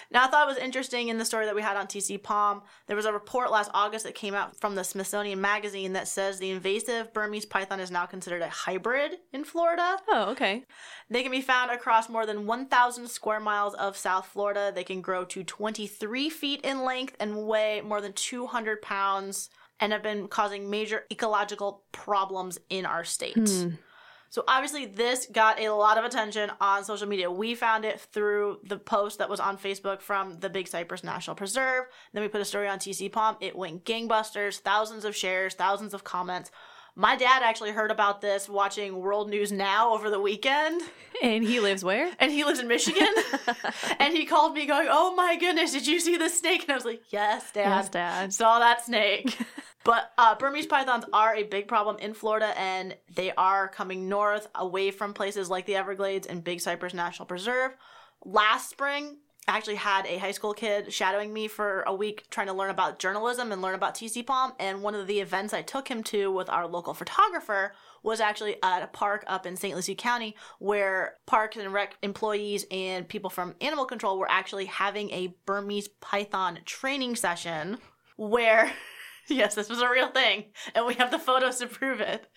now, 0.10 0.24
I 0.24 0.28
thought 0.28 0.48
it 0.48 0.54
was 0.54 0.58
interesting 0.58 1.10
in 1.10 1.18
the 1.18 1.26
story 1.26 1.46
that 1.46 1.56
we 1.56 1.62
had 1.62 1.76
on 1.76 1.88
TC 1.88 2.24
Palm. 2.24 2.62
There 2.88 2.96
was 2.96 3.06
a 3.06 3.12
report 3.12 3.52
last 3.52 3.70
August 3.74 4.06
that 4.06 4.16
came 4.16 4.34
out 4.34 4.56
from 4.56 4.76
the 4.76 4.86
Smithsonian 4.86 5.42
Magazine 5.42 5.92
that 5.94 6.08
says 6.08 6.40
the 6.40 6.52
invasive 6.52 7.14
Burmese 7.14 7.46
python 7.46 7.82
is 7.82 7.92
now 7.92 8.06
considered 8.06 8.42
a 8.42 8.50
hybrid 8.50 9.18
in 9.34 9.44
Florida. 9.44 9.98
Oh, 10.08 10.30
okay. 10.32 10.64
They 11.10 11.24
can 11.24 11.32
be 11.34 11.42
found 11.42 11.72
across 11.72 12.08
more 12.08 12.26
than 12.26 12.46
1,000 12.46 13.10
square 13.10 13.42
miles 13.42 13.74
of 13.74 13.98
South 13.98 14.28
Florida. 14.28 14.72
They 14.74 14.86
can 14.86 15.02
grow 15.02 15.26
to 15.26 15.44
23 15.44 16.30
feet 16.30 16.62
in 16.62 16.86
length 16.86 17.18
and 17.20 17.46
weigh 17.46 17.82
more 17.82 18.00
than 18.00 18.14
200 18.14 18.82
pounds 18.82 19.50
and 19.80 19.92
have 19.92 20.04
been 20.04 20.28
causing 20.28 20.70
major 20.70 21.06
ecological 21.12 21.84
problems 21.92 22.60
in 22.70 22.86
our 22.86 23.04
state. 23.04 23.36
Hmm. 23.36 23.70
So 24.32 24.44
obviously 24.48 24.86
this 24.86 25.28
got 25.32 25.60
a 25.60 25.70
lot 25.70 25.98
of 25.98 26.06
attention 26.06 26.52
on 26.62 26.84
social 26.84 27.08
media. 27.08 27.32
We 27.32 27.56
found 27.56 27.84
it 27.84 28.00
through 28.00 28.60
the 28.64 28.78
post 28.78 29.18
that 29.18 29.30
was 29.30 29.40
on 29.40 29.58
Facebook 29.58 30.02
from 30.02 30.40
the 30.40 30.50
Big 30.50 30.68
Cypress 30.68 31.04
National 31.04 31.36
Preserve. 31.36 31.86
Then 32.14 32.22
we 32.22 32.30
put 32.30 32.42
a 32.42 32.46
story 32.46 32.68
on 32.68 32.78
TC 32.78 33.12
Palm. 33.12 33.38
It 33.40 33.56
went 33.56 33.86
gangbusters, 33.86 34.60
thousands 34.60 35.04
of 35.04 35.16
shares, 35.16 35.56
thousands 35.56 35.96
of 35.96 36.04
comments. 36.04 36.52
My 36.96 37.16
dad 37.16 37.42
actually 37.44 37.72
heard 37.72 37.92
about 37.92 38.22
this 38.22 38.50
watching 38.50 39.00
World 39.00 39.30
News 39.30 39.52
Now 39.52 39.94
over 39.94 40.10
the 40.10 40.20
weekend. 40.20 40.82
And 41.24 41.44
he 41.44 41.60
lives 41.60 41.84
where? 41.84 42.12
And 42.20 42.32
he 42.32 42.44
lives 42.44 42.60
in 42.60 42.68
Michigan. 42.68 43.08
and 44.00 44.14
he 44.14 44.26
called 44.26 44.54
me 44.54 44.66
going, 44.66 44.88
Oh 44.92 45.16
my 45.16 45.38
goodness, 45.38 45.72
did 45.72 45.88
you 45.88 46.00
see 46.00 46.18
the 46.18 46.30
snake? 46.30 46.64
And 46.64 46.72
I 46.72 46.76
was 46.76 46.86
like, 46.86 47.02
Yes, 47.10 47.52
dad. 47.52 47.70
Yes, 47.70 47.90
dad. 47.90 48.34
Saw 48.34 48.60
that 48.60 48.86
snake. 48.86 49.38
But 49.84 50.12
uh, 50.18 50.36
Burmese 50.36 50.66
pythons 50.66 51.06
are 51.14 51.36
a 51.36 51.44
big 51.44 51.68
problem 51.68 51.98
in 52.00 52.14
Florida, 52.14 52.54
and 52.60 52.96
they 53.16 53.32
are 53.32 53.68
coming 53.68 54.10
north 54.10 54.48
away 54.56 54.92
from 54.92 55.14
places 55.14 55.50
like 55.50 55.66
the 55.66 55.76
Everglades 55.76 56.28
and 56.28 56.44
Big 56.44 56.60
Cypress 56.60 56.94
National 56.94 57.26
Preserve. 57.26 57.76
Last 58.26 58.70
spring, 58.70 59.18
I 59.48 59.58
actually 59.58 59.76
had 59.76 60.06
a 60.06 60.18
high 60.18 60.32
school 60.32 60.54
kid 60.54 60.94
shadowing 60.94 61.34
me 61.34 61.48
for 61.48 61.82
a 61.88 61.94
week 61.94 62.30
trying 62.30 62.48
to 62.48 62.54
learn 62.54 62.70
about 62.70 63.00
journalism 63.00 63.52
and 63.52 63.62
learn 63.62 63.74
about 63.74 63.96
TC 63.96 64.26
Palm. 64.26 64.54
And 64.60 64.84
one 64.84 64.94
of 64.94 65.08
the 65.08 65.22
events 65.22 65.54
I 65.54 65.64
took 65.64 65.88
him 65.88 66.04
to 66.04 66.32
with 66.32 66.50
our 66.50 66.68
local 66.68 66.94
photographer 66.94 67.74
was 68.04 68.20
actually 68.20 68.58
at 68.62 68.84
a 68.84 68.88
park 68.88 69.24
up 69.28 69.46
in 69.48 69.56
St. 69.56 69.76
Lucie 69.76 69.96
County 69.96 70.36
where 70.60 71.16
parks 71.26 71.58
and 71.58 71.74
rec 71.74 71.98
employees 72.04 72.66
and 72.70 73.08
people 73.08 73.30
from 73.30 73.56
animal 73.60 73.86
control 73.86 74.20
were 74.20 74.30
actually 74.30 74.66
having 74.66 75.10
a 75.10 75.34
Burmese 75.46 75.88
python 75.88 76.60
training 76.66 77.16
session 77.16 77.80
where 78.18 78.72
Yes, 79.40 79.56
this 79.56 79.70
was 79.70 79.82
a 79.82 79.90
real 79.90 80.10
thing, 80.10 80.46
and 80.76 80.86
we 80.86 80.96
have 80.96 81.12
the 81.12 81.20
photos 81.20 81.60
to 81.60 81.68
prove 81.68 82.02
it. 82.02 82.28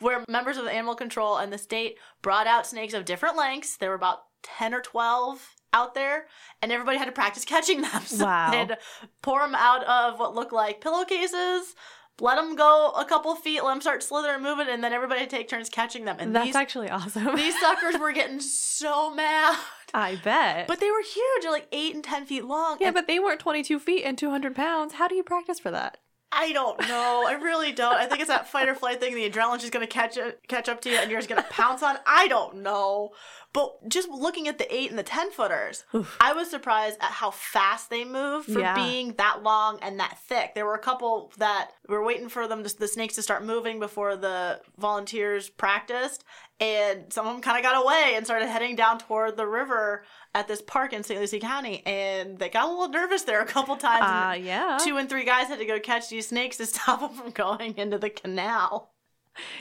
Where 0.00 0.24
members 0.28 0.56
of 0.56 0.64
the 0.64 0.72
animal 0.72 0.94
control 0.94 1.36
and 1.38 1.52
the 1.52 1.58
state 1.58 1.96
brought 2.22 2.46
out 2.46 2.66
snakes 2.66 2.94
of 2.94 3.04
different 3.04 3.36
lengths. 3.36 3.76
There 3.76 3.90
were 3.90 3.94
about 3.96 4.20
10 4.42 4.74
or 4.74 4.80
12 4.80 5.54
out 5.72 5.94
there, 5.94 6.26
and 6.60 6.72
everybody 6.72 6.98
had 6.98 7.04
to 7.06 7.12
practice 7.12 7.44
catching 7.54 7.82
them. 7.82 8.02
So 8.04 8.24
Wow. 8.24 8.50
They 8.50 8.58
had 8.58 8.68
to 8.68 8.78
pour 9.22 9.40
them 9.40 9.54
out 9.54 9.84
of 9.84 10.18
what 10.18 10.34
looked 10.34 10.52
like 10.52 10.80
pillowcases, 10.80 11.74
let 12.20 12.36
them 12.36 12.54
go 12.56 12.90
a 12.98 13.04
couple 13.04 13.34
feet, 13.36 13.62
let 13.62 13.70
them 13.72 13.80
start 13.80 14.02
slithering 14.02 14.34
and 14.36 14.42
moving, 14.44 14.66
and 14.68 14.82
then 14.84 14.92
everybody 14.92 15.26
take 15.26 15.48
turns 15.48 15.68
catching 15.70 16.04
them. 16.04 16.16
And 16.18 16.34
That's 16.34 16.46
these, 16.46 16.56
actually 16.56 16.90
awesome. 16.90 17.34
these 17.36 17.58
suckers 17.60 17.96
were 17.98 18.12
getting 18.12 18.40
so 18.40 19.14
mad. 19.14 19.56
I 19.94 20.16
bet. 20.16 20.66
But 20.68 20.80
they 20.80 20.90
were 20.90 21.02
huge. 21.02 21.42
They're 21.42 21.50
like 21.50 21.68
8 21.72 21.94
and 21.94 22.04
10 22.04 22.26
feet 22.26 22.44
long. 22.44 22.76
yeah, 22.80 22.88
and 22.88 22.94
but 22.94 23.06
they 23.06 23.18
weren't 23.18 23.40
22 23.40 23.78
feet 23.78 24.04
and 24.04 24.18
200 24.18 24.54
pounds. 24.54 24.94
How 24.94 25.08
do 25.08 25.14
you 25.14 25.22
practice 25.22 25.58
for 25.58 25.70
that? 25.70 25.98
I 26.32 26.52
don't 26.52 26.80
know. 26.88 27.24
I 27.26 27.32
really 27.32 27.72
don't. 27.72 27.96
I 27.96 28.06
think 28.06 28.20
it's 28.20 28.28
that 28.28 28.48
fight 28.48 28.68
or 28.68 28.74
flight 28.74 29.00
thing. 29.00 29.14
The 29.14 29.28
adrenaline's 29.28 29.62
just 29.62 29.72
gonna 29.72 29.86
catch 29.86 30.16
catch 30.48 30.68
up 30.68 30.80
to 30.82 30.90
you, 30.90 30.96
and 30.96 31.10
you're 31.10 31.20
just 31.20 31.28
gonna 31.28 31.46
pounce 31.50 31.82
on. 31.82 31.98
I 32.06 32.28
don't 32.28 32.58
know. 32.62 33.10
But 33.52 33.88
just 33.88 34.08
looking 34.08 34.46
at 34.46 34.58
the 34.58 34.72
eight 34.72 34.90
and 34.90 34.98
the 34.98 35.02
ten 35.02 35.32
footers, 35.32 35.84
Oof. 35.92 36.16
I 36.20 36.32
was 36.32 36.48
surprised 36.48 36.98
at 37.00 37.10
how 37.10 37.32
fast 37.32 37.90
they 37.90 38.04
moved 38.04 38.52
for 38.52 38.60
Yeah. 38.60 38.74
being 38.76 39.14
that 39.14 39.42
long 39.42 39.78
and 39.82 39.98
that 39.98 40.18
thick. 40.20 40.54
There 40.54 40.64
were 40.64 40.74
a 40.74 40.78
couple 40.78 41.32
that 41.38 41.70
were 41.88 42.04
waiting 42.04 42.28
for 42.28 42.46
them, 42.46 42.62
to, 42.62 42.78
the 42.78 42.86
snakes, 42.86 43.16
to 43.16 43.22
start 43.22 43.44
moving 43.44 43.80
before 43.80 44.14
the 44.14 44.60
volunteers 44.78 45.48
practiced, 45.48 46.22
and 46.60 47.12
some 47.12 47.26
of 47.26 47.32
them 47.32 47.42
kind 47.42 47.56
of 47.56 47.64
got 47.64 47.82
away 47.82 48.12
and 48.14 48.24
started 48.24 48.46
heading 48.46 48.76
down 48.76 48.98
toward 48.98 49.36
the 49.36 49.46
river 49.46 50.04
at 50.32 50.46
this 50.46 50.62
park 50.62 50.92
in 50.92 51.02
St. 51.02 51.18
Lucie 51.18 51.40
County, 51.40 51.82
and 51.84 52.38
they 52.38 52.48
got 52.48 52.66
a 52.66 52.68
little 52.68 52.88
nervous 52.88 53.22
there 53.22 53.40
a 53.40 53.46
couple 53.46 53.76
times. 53.76 54.04
Uh, 54.04 54.32
and 54.36 54.44
yeah. 54.44 54.78
two 54.80 54.96
and 54.96 55.08
three 55.08 55.24
guys 55.24 55.48
had 55.48 55.58
to 55.58 55.66
go 55.66 55.80
catch 55.80 56.08
these 56.08 56.28
snakes 56.28 56.58
to 56.58 56.66
stop 56.66 57.00
them 57.00 57.10
from 57.10 57.30
going 57.30 57.76
into 57.76 57.98
the 57.98 58.10
canal. 58.10 58.92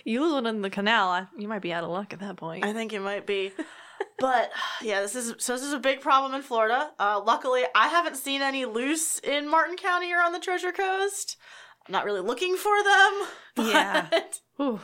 You 0.03 0.21
lose 0.21 0.33
one 0.33 0.45
in 0.47 0.61
the 0.61 0.69
canal, 0.69 1.27
you 1.37 1.47
might 1.47 1.61
be 1.61 1.71
out 1.71 1.83
of 1.83 1.89
luck 1.89 2.11
at 2.11 2.19
that 2.19 2.37
point. 2.37 2.65
I 2.65 2.73
think 2.73 2.91
it 2.93 2.99
might 3.01 3.25
be. 3.25 3.51
But 4.19 4.51
yeah, 4.81 5.01
this 5.01 5.15
is 5.15 5.35
so 5.39 5.53
this 5.53 5.63
is 5.63 5.73
a 5.73 5.79
big 5.79 6.01
problem 6.01 6.33
in 6.33 6.41
Florida. 6.41 6.91
Uh, 6.99 7.21
luckily, 7.25 7.63
I 7.75 7.87
haven't 7.87 8.17
seen 8.17 8.41
any 8.41 8.65
loose 8.65 9.19
in 9.19 9.49
Martin 9.49 9.77
County 9.77 10.11
or 10.13 10.21
on 10.21 10.31
the 10.31 10.39
Treasure 10.39 10.71
Coast. 10.71 11.37
I'm 11.87 11.93
not 11.93 12.05
really 12.05 12.21
looking 12.21 12.55
for 12.55 12.83
them. 12.83 13.13
Yeah. 13.59 14.07
Ooh. 14.61 14.79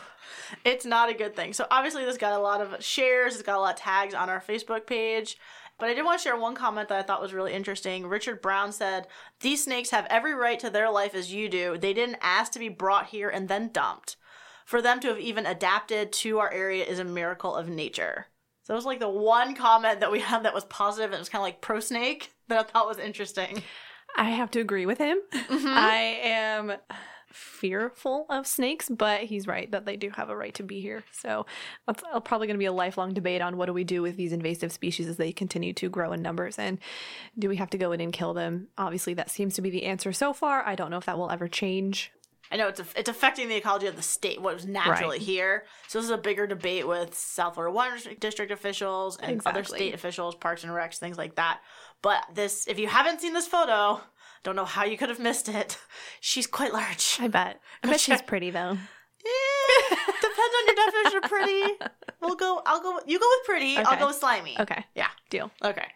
it's 0.65 0.85
not 0.85 1.09
a 1.09 1.13
good 1.13 1.33
thing. 1.33 1.53
So 1.53 1.65
obviously, 1.71 2.03
this 2.03 2.17
got 2.17 2.37
a 2.37 2.43
lot 2.43 2.59
of 2.59 2.83
shares. 2.83 3.35
It's 3.35 3.43
got 3.43 3.57
a 3.57 3.61
lot 3.61 3.75
of 3.75 3.79
tags 3.79 4.13
on 4.13 4.29
our 4.29 4.41
Facebook 4.41 4.85
page. 4.85 5.37
But 5.77 5.87
I 5.87 5.93
did 5.93 6.03
want 6.03 6.19
to 6.19 6.23
share 6.23 6.37
one 6.37 6.55
comment 6.55 6.89
that 6.89 6.99
I 6.99 7.01
thought 7.01 7.21
was 7.21 7.33
really 7.33 7.53
interesting. 7.53 8.07
Richard 8.07 8.41
Brown 8.41 8.73
said, 8.73 9.07
These 9.41 9.63
snakes 9.63 9.91
have 9.91 10.07
every 10.09 10.33
right 10.33 10.59
to 10.59 10.69
their 10.69 10.89
life 10.89 11.15
as 11.15 11.33
you 11.33 11.47
do. 11.47 11.77
They 11.77 11.93
didn't 11.93 12.17
ask 12.21 12.51
to 12.53 12.59
be 12.59 12.67
brought 12.69 13.07
here 13.07 13.29
and 13.29 13.47
then 13.47 13.69
dumped. 13.71 14.17
For 14.65 14.81
them 14.81 14.99
to 15.01 15.09
have 15.09 15.19
even 15.19 15.45
adapted 15.45 16.11
to 16.13 16.39
our 16.39 16.51
area 16.51 16.83
is 16.83 16.99
a 16.99 17.05
miracle 17.05 17.55
of 17.55 17.69
nature. 17.69 18.27
So 18.65 18.73
it 18.73 18.77
was 18.77 18.85
like 18.85 18.99
the 18.99 19.07
one 19.07 19.53
comment 19.53 19.99
that 19.99 20.11
we 20.11 20.19
had 20.19 20.43
that 20.43 20.53
was 20.53 20.65
positive 20.65 21.11
and 21.11 21.15
it 21.15 21.19
was 21.19 21.29
kind 21.29 21.41
of 21.41 21.45
like 21.45 21.61
pro 21.61 21.79
snake 21.79 22.33
that 22.47 22.59
I 22.59 22.63
thought 22.63 22.87
was 22.87 22.97
interesting. 22.97 23.61
I 24.17 24.31
have 24.31 24.49
to 24.51 24.59
agree 24.59 24.85
with 24.85 24.97
him. 24.97 25.19
I 25.31 26.19
am 26.23 26.73
fearful 27.31 28.25
of 28.29 28.47
snakes, 28.47 28.89
but 28.89 29.21
he's 29.21 29.45
right 29.45 29.69
that 29.71 29.85
they 29.85 29.97
do 29.97 30.09
have 30.11 30.29
a 30.29 30.35
right 30.35 30.53
to 30.55 30.63
be 30.63 30.79
here. 30.81 31.03
So 31.11 31.45
that's 31.85 32.01
uh, 32.11 32.19
probably 32.21 32.47
going 32.47 32.55
to 32.55 32.59
be 32.59 32.65
a 32.65 32.71
lifelong 32.71 33.13
debate 33.13 33.41
on 33.41 33.57
what 33.57 33.67
do 33.67 33.73
we 33.73 33.83
do 33.83 34.01
with 34.01 34.15
these 34.15 34.31
invasive 34.31 34.71
species 34.71 35.07
as 35.07 35.17
they 35.17 35.31
continue 35.31 35.73
to 35.73 35.89
grow 35.89 36.13
in 36.13 36.21
numbers 36.21 36.57
and 36.57 36.79
do 37.37 37.49
we 37.49 37.57
have 37.57 37.69
to 37.71 37.77
go 37.77 37.91
in 37.91 38.01
and 38.01 38.13
kill 38.13 38.33
them? 38.33 38.69
Obviously, 38.77 39.13
that 39.13 39.29
seems 39.29 39.53
to 39.55 39.61
be 39.61 39.69
the 39.69 39.83
answer 39.83 40.11
so 40.11 40.33
far. 40.33 40.65
I 40.65 40.73
don't 40.73 40.89
know 40.89 40.97
if 40.97 41.05
that 41.05 41.19
will 41.19 41.29
ever 41.29 41.47
change. 41.47 42.11
I 42.51 42.57
know 42.57 42.67
it's 42.67 42.81
it's 42.95 43.09
affecting 43.09 43.49
the 43.49 43.55
ecology 43.55 43.87
of 43.87 43.95
the 43.95 44.01
state, 44.01 44.41
what 44.41 44.53
was 44.53 44.65
naturally 44.65 45.17
Right. 45.17 45.25
here. 45.25 45.65
So 45.87 45.97
this 45.99 46.05
is 46.05 46.11
a 46.11 46.17
bigger 46.17 46.45
debate 46.47 46.87
with 46.87 47.15
South 47.17 47.55
Florida 47.55 47.73
Water 47.73 47.97
District 48.19 48.51
officials 48.51 49.17
and 49.17 49.41
other 49.45 49.63
state 49.63 49.93
officials, 49.93 50.35
parks 50.35 50.63
and 50.63 50.71
recs, 50.71 50.97
things 50.97 51.17
like 51.17 51.35
that. 51.35 51.61
But 52.01 52.23
this, 52.33 52.67
if 52.67 52.77
you 52.77 52.87
haven't 52.87 53.21
seen 53.21 53.33
this 53.33 53.47
photo, 53.47 53.99
don't 54.43 54.55
know 54.55 54.65
how 54.65 54.83
you 54.85 54.95
could 54.97 55.09
have 55.09 55.19
missed 55.19 55.49
it. 55.49 55.77
She's 56.21 56.45
quite 56.47 56.71
large. 56.73 57.17
I 57.19 57.27
bet. 57.27 57.59
I 57.83 57.89
bet 57.89 57.99
she's 57.99 58.21
pretty 58.21 58.51
though. 58.51 58.77
Eh, 59.27 59.95
depends 60.21 60.55
on 60.59 60.65
your 60.67 60.75
definition 60.75 61.17
of 61.23 61.29
pretty. 61.31 61.73
We'll 62.21 62.35
go. 62.35 62.61
I'll 62.65 62.79
go. 62.79 62.99
You 63.07 63.17
go 63.19 63.25
with 63.27 63.45
pretty. 63.47 63.75
I'll 63.77 63.97
go 63.97 64.07
with 64.07 64.17
slimy. 64.17 64.55
Okay, 64.59 64.85
Yeah. 64.93 65.07
deal. 65.31 65.49
Okay. 65.63 65.87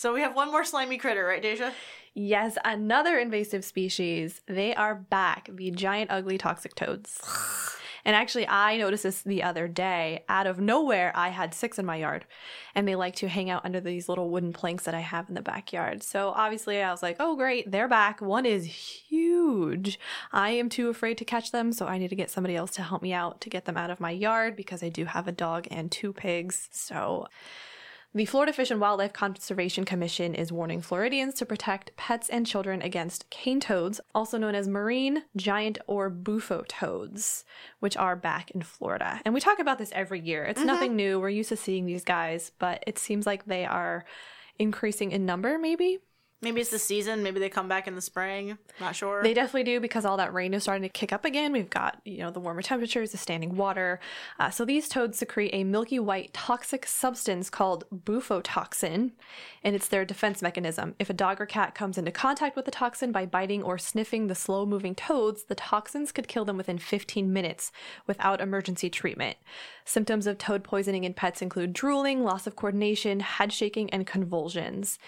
So 0.00 0.14
we 0.14 0.22
have 0.22 0.34
one 0.34 0.50
more 0.50 0.64
slimy 0.64 0.96
critter, 0.96 1.26
right, 1.26 1.42
Dacia? 1.42 1.74
Yes, 2.14 2.56
another 2.64 3.18
invasive 3.18 3.66
species. 3.66 4.40
They 4.48 4.74
are 4.74 4.94
back, 4.94 5.50
the 5.52 5.70
giant 5.72 6.10
ugly 6.10 6.38
toxic 6.38 6.74
toads. 6.74 7.20
And 8.02 8.16
actually, 8.16 8.48
I 8.48 8.78
noticed 8.78 9.02
this 9.02 9.20
the 9.20 9.42
other 9.42 9.68
day. 9.68 10.24
Out 10.26 10.46
of 10.46 10.58
nowhere, 10.58 11.12
I 11.14 11.28
had 11.28 11.52
six 11.52 11.78
in 11.78 11.84
my 11.84 11.96
yard, 11.96 12.24
and 12.74 12.88
they 12.88 12.96
like 12.96 13.14
to 13.16 13.28
hang 13.28 13.50
out 13.50 13.62
under 13.66 13.78
these 13.78 14.08
little 14.08 14.30
wooden 14.30 14.54
planks 14.54 14.84
that 14.84 14.94
I 14.94 15.00
have 15.00 15.28
in 15.28 15.34
the 15.34 15.42
backyard. 15.42 16.02
So 16.02 16.30
obviously, 16.30 16.80
I 16.80 16.90
was 16.92 17.02
like, 17.02 17.16
oh, 17.20 17.36
great, 17.36 17.70
they're 17.70 17.88
back. 17.88 18.22
One 18.22 18.46
is 18.46 18.64
huge. 18.64 19.98
I 20.32 20.52
am 20.52 20.70
too 20.70 20.88
afraid 20.88 21.18
to 21.18 21.26
catch 21.26 21.52
them, 21.52 21.74
so 21.74 21.86
I 21.86 21.98
need 21.98 22.08
to 22.08 22.16
get 22.16 22.30
somebody 22.30 22.56
else 22.56 22.70
to 22.76 22.82
help 22.82 23.02
me 23.02 23.12
out 23.12 23.42
to 23.42 23.50
get 23.50 23.66
them 23.66 23.76
out 23.76 23.90
of 23.90 24.00
my 24.00 24.12
yard 24.12 24.56
because 24.56 24.82
I 24.82 24.88
do 24.88 25.04
have 25.04 25.28
a 25.28 25.32
dog 25.32 25.68
and 25.70 25.92
two 25.92 26.14
pigs. 26.14 26.70
So 26.72 27.26
the 28.12 28.24
Florida 28.24 28.52
Fish 28.52 28.70
and 28.70 28.80
Wildlife 28.80 29.12
Conservation 29.12 29.84
Commission 29.84 30.34
is 30.34 30.50
warning 30.50 30.80
Floridians 30.80 31.34
to 31.34 31.46
protect 31.46 31.96
pets 31.96 32.28
and 32.28 32.44
children 32.44 32.82
against 32.82 33.30
cane 33.30 33.60
toads, 33.60 34.00
also 34.14 34.36
known 34.36 34.56
as 34.56 34.66
marine, 34.66 35.22
giant, 35.36 35.78
or 35.86 36.10
bufo 36.10 36.64
toads, 36.66 37.44
which 37.78 37.96
are 37.96 38.16
back 38.16 38.50
in 38.50 38.62
Florida. 38.62 39.20
And 39.24 39.32
we 39.32 39.40
talk 39.40 39.60
about 39.60 39.78
this 39.78 39.92
every 39.94 40.20
year. 40.20 40.44
It's 40.44 40.58
mm-hmm. 40.58 40.66
nothing 40.66 40.96
new. 40.96 41.20
We're 41.20 41.28
used 41.28 41.50
to 41.50 41.56
seeing 41.56 41.86
these 41.86 42.04
guys, 42.04 42.50
but 42.58 42.82
it 42.86 42.98
seems 42.98 43.26
like 43.26 43.44
they 43.44 43.64
are 43.64 44.04
increasing 44.58 45.12
in 45.12 45.24
number, 45.24 45.56
maybe. 45.58 46.00
Maybe 46.42 46.62
it's 46.62 46.70
the 46.70 46.78
season. 46.78 47.22
Maybe 47.22 47.38
they 47.38 47.50
come 47.50 47.68
back 47.68 47.86
in 47.86 47.94
the 47.94 48.00
spring. 48.00 48.56
Not 48.80 48.96
sure. 48.96 49.22
They 49.22 49.34
definitely 49.34 49.64
do 49.64 49.78
because 49.78 50.06
all 50.06 50.16
that 50.16 50.32
rain 50.32 50.54
is 50.54 50.62
starting 50.62 50.82
to 50.82 50.88
kick 50.88 51.12
up 51.12 51.26
again. 51.26 51.52
We've 51.52 51.68
got, 51.68 52.00
you 52.06 52.18
know, 52.18 52.30
the 52.30 52.40
warmer 52.40 52.62
temperatures, 52.62 53.12
the 53.12 53.18
standing 53.18 53.56
water. 53.56 54.00
Uh, 54.38 54.48
so 54.48 54.64
these 54.64 54.88
toads 54.88 55.18
secrete 55.18 55.50
a 55.52 55.64
milky 55.64 55.98
white 55.98 56.32
toxic 56.32 56.86
substance 56.86 57.50
called 57.50 57.84
bufotoxin, 57.94 59.10
and 59.62 59.76
it's 59.76 59.88
their 59.88 60.06
defense 60.06 60.40
mechanism. 60.40 60.94
If 60.98 61.10
a 61.10 61.14
dog 61.14 61.42
or 61.42 61.46
cat 61.46 61.74
comes 61.74 61.98
into 61.98 62.10
contact 62.10 62.56
with 62.56 62.64
the 62.64 62.70
toxin 62.70 63.12
by 63.12 63.26
biting 63.26 63.62
or 63.62 63.76
sniffing 63.76 64.28
the 64.28 64.34
slow 64.34 64.64
moving 64.64 64.94
toads, 64.94 65.44
the 65.44 65.54
toxins 65.54 66.10
could 66.10 66.26
kill 66.26 66.46
them 66.46 66.56
within 66.56 66.78
15 66.78 67.30
minutes 67.30 67.70
without 68.06 68.40
emergency 68.40 68.88
treatment. 68.88 69.36
Symptoms 69.84 70.26
of 70.26 70.38
toad 70.38 70.64
poisoning 70.64 71.04
in 71.04 71.12
pets 71.12 71.42
include 71.42 71.74
drooling, 71.74 72.24
loss 72.24 72.46
of 72.46 72.56
coordination, 72.56 73.20
head 73.20 73.52
shaking, 73.52 73.90
and 73.90 74.06
convulsions. 74.06 74.98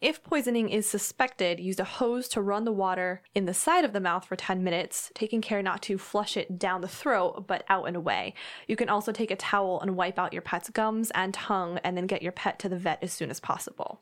If 0.00 0.24
poisoning 0.24 0.70
is 0.70 0.86
suspected, 0.86 1.60
use 1.60 1.78
a 1.78 1.84
hose 1.84 2.26
to 2.28 2.40
run 2.40 2.64
the 2.64 2.72
water 2.72 3.20
in 3.34 3.44
the 3.44 3.52
side 3.52 3.84
of 3.84 3.92
the 3.92 4.00
mouth 4.00 4.24
for 4.24 4.34
10 4.34 4.64
minutes, 4.64 5.12
taking 5.14 5.42
care 5.42 5.62
not 5.62 5.82
to 5.82 5.98
flush 5.98 6.38
it 6.38 6.58
down 6.58 6.80
the 6.80 6.88
throat, 6.88 7.46
but 7.46 7.66
out 7.68 7.84
and 7.84 7.94
away. 7.94 8.32
You 8.66 8.76
can 8.76 8.88
also 8.88 9.12
take 9.12 9.30
a 9.30 9.36
towel 9.36 9.78
and 9.78 9.96
wipe 9.96 10.18
out 10.18 10.32
your 10.32 10.40
pet's 10.40 10.70
gums 10.70 11.10
and 11.10 11.34
tongue, 11.34 11.80
and 11.84 11.98
then 11.98 12.06
get 12.06 12.22
your 12.22 12.32
pet 12.32 12.58
to 12.60 12.68
the 12.70 12.78
vet 12.78 13.00
as 13.02 13.12
soon 13.12 13.28
as 13.28 13.40
possible. 13.40 14.00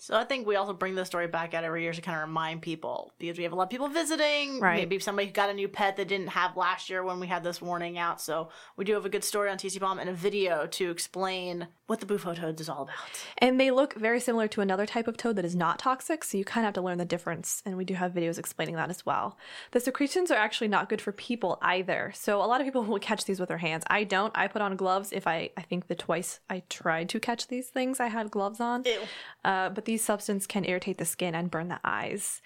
So 0.00 0.16
I 0.16 0.24
think 0.24 0.46
we 0.46 0.56
also 0.56 0.72
bring 0.72 0.94
this 0.94 1.06
story 1.06 1.28
back 1.28 1.54
out 1.54 1.62
every 1.62 1.82
year 1.82 1.92
to 1.92 2.00
kind 2.00 2.16
of 2.16 2.26
remind 2.26 2.62
people 2.62 3.12
because 3.18 3.38
we 3.38 3.44
have 3.44 3.52
a 3.52 3.56
lot 3.56 3.64
of 3.64 3.70
people 3.70 3.88
visiting. 3.88 4.60
Right. 4.60 4.76
Maybe 4.76 4.98
somebody 4.98 5.28
who 5.28 5.32
got 5.32 5.50
a 5.50 5.54
new 5.54 5.68
pet 5.68 5.96
that 5.96 6.08
didn't 6.08 6.28
have 6.28 6.56
last 6.56 6.90
year 6.90 7.04
when 7.04 7.20
we 7.20 7.26
had 7.26 7.44
this 7.44 7.62
warning 7.62 7.96
out. 7.96 8.20
So 8.20 8.48
we 8.76 8.84
do 8.84 8.94
have 8.94 9.06
a 9.06 9.08
good 9.08 9.24
story 9.24 9.50
on 9.50 9.56
TC 9.56 9.78
Palm 9.80 9.98
and 9.98 10.10
a 10.10 10.12
video 10.12 10.66
to 10.66 10.90
explain 10.90 11.68
what 11.86 12.00
the 12.00 12.06
bufo 12.06 12.34
toads 12.34 12.60
is 12.60 12.68
all 12.68 12.82
about. 12.82 12.94
And 13.38 13.60
they 13.60 13.70
look 13.70 13.94
very 13.94 14.18
similar 14.18 14.48
to 14.48 14.62
another 14.62 14.86
type 14.86 15.06
of 15.06 15.16
toad 15.16 15.36
that 15.36 15.44
is 15.44 15.54
not 15.54 15.78
toxic, 15.78 16.24
so 16.24 16.38
you 16.38 16.44
kind 16.44 16.64
of 16.64 16.68
have 16.68 16.74
to 16.74 16.80
learn 16.80 16.98
the 16.98 17.04
difference. 17.04 17.62
And 17.66 17.76
we 17.76 17.84
do 17.84 17.94
have 17.94 18.12
videos 18.12 18.38
explaining 18.38 18.76
that 18.76 18.88
as 18.88 19.04
well. 19.04 19.36
The 19.72 19.80
secretions 19.80 20.30
are 20.30 20.38
actually 20.38 20.68
not 20.68 20.88
good 20.88 21.00
for 21.00 21.12
people 21.12 21.58
either. 21.60 22.12
So 22.14 22.42
a 22.42 22.46
lot 22.46 22.60
of 22.60 22.66
people 22.66 22.82
will 22.84 22.98
catch 22.98 23.24
these 23.24 23.38
with 23.38 23.48
their 23.48 23.58
hands. 23.58 23.84
I 23.88 24.04
don't. 24.04 24.32
I 24.36 24.48
put 24.48 24.62
on 24.62 24.76
gloves. 24.76 25.12
If 25.12 25.26
I, 25.26 25.50
I 25.56 25.62
think 25.62 25.88
the 25.88 25.94
twice 25.94 26.40
I 26.48 26.62
tried 26.70 27.08
to 27.10 27.20
catch 27.20 27.48
these 27.48 27.68
things, 27.68 28.00
I 28.00 28.08
had 28.08 28.30
gloves 28.30 28.60
on. 28.60 28.84
Ew. 28.84 29.00
Uh, 29.44 29.68
but 29.68 29.84
these 29.84 30.02
substances 30.02 30.46
can 30.46 30.64
irritate 30.64 30.98
the 30.98 31.04
skin 31.04 31.34
and 31.34 31.50
burn 31.50 31.68
the 31.68 31.80
eyes. 31.84 32.40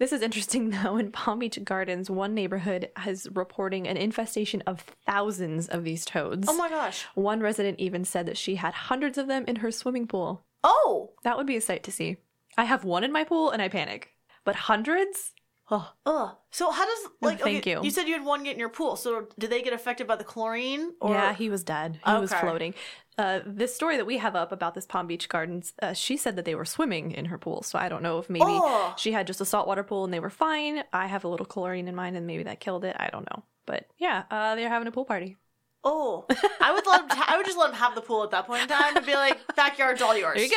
This 0.00 0.12
is 0.12 0.22
interesting 0.22 0.70
though. 0.82 0.96
In 0.96 1.12
Palm 1.12 1.38
Beach 1.38 1.62
Gardens, 1.62 2.10
one 2.10 2.34
neighborhood 2.34 2.88
is 3.06 3.28
reporting 3.32 3.86
an 3.86 3.96
infestation 3.96 4.62
of 4.66 4.80
thousands 5.06 5.68
of 5.68 5.84
these 5.84 6.04
toads. 6.04 6.48
Oh 6.48 6.56
my 6.56 6.68
gosh. 6.68 7.06
One 7.14 7.40
resident 7.40 7.78
even 7.78 8.04
said 8.04 8.26
that 8.26 8.38
she 8.38 8.56
had 8.56 8.74
hundreds 8.74 9.18
of 9.18 9.28
them 9.28 9.44
in 9.46 9.56
her 9.56 9.70
swimming 9.70 10.08
pool. 10.08 10.42
Oh. 10.64 11.12
That 11.22 11.36
would 11.36 11.46
be 11.46 11.56
a 11.56 11.60
sight 11.60 11.84
to 11.84 11.92
see. 11.92 12.16
I 12.58 12.64
have 12.64 12.82
one 12.82 13.04
in 13.04 13.12
my 13.12 13.22
pool 13.22 13.50
and 13.50 13.62
I 13.62 13.68
panic. 13.68 14.10
But 14.44 14.56
hundreds? 14.56 15.32
Oh, 15.70 15.92
Ugh. 16.04 16.34
So 16.50 16.70
how 16.70 16.84
does 16.84 17.10
like 17.20 17.40
thank 17.40 17.58
okay, 17.58 17.72
you. 17.72 17.84
You 17.84 17.90
said 17.90 18.08
you 18.08 18.14
had 18.14 18.24
one 18.24 18.42
get 18.42 18.54
in 18.54 18.58
your 18.58 18.70
pool. 18.70 18.96
So 18.96 19.28
did 19.38 19.50
they 19.50 19.62
get 19.62 19.72
affected 19.72 20.06
by 20.08 20.16
the 20.16 20.24
chlorine? 20.24 20.94
Or 21.00 21.12
yeah, 21.12 21.32
he 21.32 21.48
was 21.48 21.62
dead. 21.62 22.00
He 22.04 22.12
was 22.12 22.32
floating. 22.32 22.74
Uh, 23.20 23.40
this 23.44 23.74
story 23.74 23.96
that 23.98 24.06
we 24.06 24.16
have 24.18 24.34
up 24.34 24.50
about 24.50 24.74
this 24.74 24.86
Palm 24.86 25.06
Beach 25.06 25.28
Gardens, 25.28 25.74
uh, 25.82 25.92
she 25.92 26.16
said 26.16 26.36
that 26.36 26.44
they 26.46 26.54
were 26.54 26.64
swimming 26.64 27.10
in 27.12 27.26
her 27.26 27.36
pool. 27.36 27.62
So 27.62 27.78
I 27.78 27.88
don't 27.90 28.02
know 28.02 28.18
if 28.18 28.30
maybe 28.30 28.44
Oh. 28.48 28.94
she 28.96 29.12
had 29.12 29.26
just 29.26 29.40
a 29.42 29.44
saltwater 29.44 29.82
pool 29.82 30.04
and 30.04 30.12
they 30.14 30.20
were 30.20 30.30
fine. 30.30 30.84
I 30.92 31.06
have 31.06 31.24
a 31.24 31.28
little 31.28 31.44
chlorine 31.46 31.86
in 31.86 31.94
mine 31.94 32.16
and 32.16 32.26
maybe 32.26 32.44
that 32.44 32.60
killed 32.60 32.84
it. 32.84 32.96
I 32.98 33.08
don't 33.10 33.28
know. 33.30 33.42
But 33.66 33.86
yeah, 33.98 34.22
uh, 34.30 34.54
they're 34.54 34.68
having 34.70 34.88
a 34.88 34.92
pool 34.92 35.04
party. 35.04 35.36
Oh, 35.84 36.26
I 36.60 36.72
would 36.72 36.86
let 36.86 37.00
him. 37.02 37.08
I 37.10 37.36
would 37.36 37.46
just 37.46 37.56
let 37.58 37.70
him 37.70 37.76
have 37.76 37.94
the 37.94 38.00
pool 38.02 38.22
at 38.24 38.30
that 38.32 38.46
point 38.46 38.62
in 38.62 38.68
time 38.68 38.96
and 38.96 39.06
be 39.06 39.14
like, 39.14 39.38
"Backyard's 39.56 40.02
all 40.02 40.16
yours." 40.16 40.36
There 40.36 40.44
you 40.44 40.50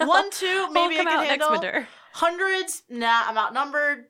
go. 0.00 0.06
One, 0.06 0.30
two, 0.30 0.70
maybe 0.72 0.94
I 0.98 1.04
can 1.04 1.08
out 1.08 1.26
handle. 1.26 1.50
next 1.50 1.62
winter. 1.62 1.88
Hundreds, 2.12 2.82
nah, 2.90 3.22
I'm 3.28 3.38
outnumbered. 3.38 4.06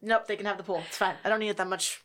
Nope, 0.00 0.26
they 0.26 0.34
can 0.36 0.46
have 0.46 0.56
the 0.56 0.64
pool. 0.64 0.82
It's 0.88 0.96
fine. 0.96 1.14
I 1.24 1.28
don't 1.28 1.38
need 1.38 1.48
it 1.50 1.56
that 1.58 1.68
much. 1.68 2.01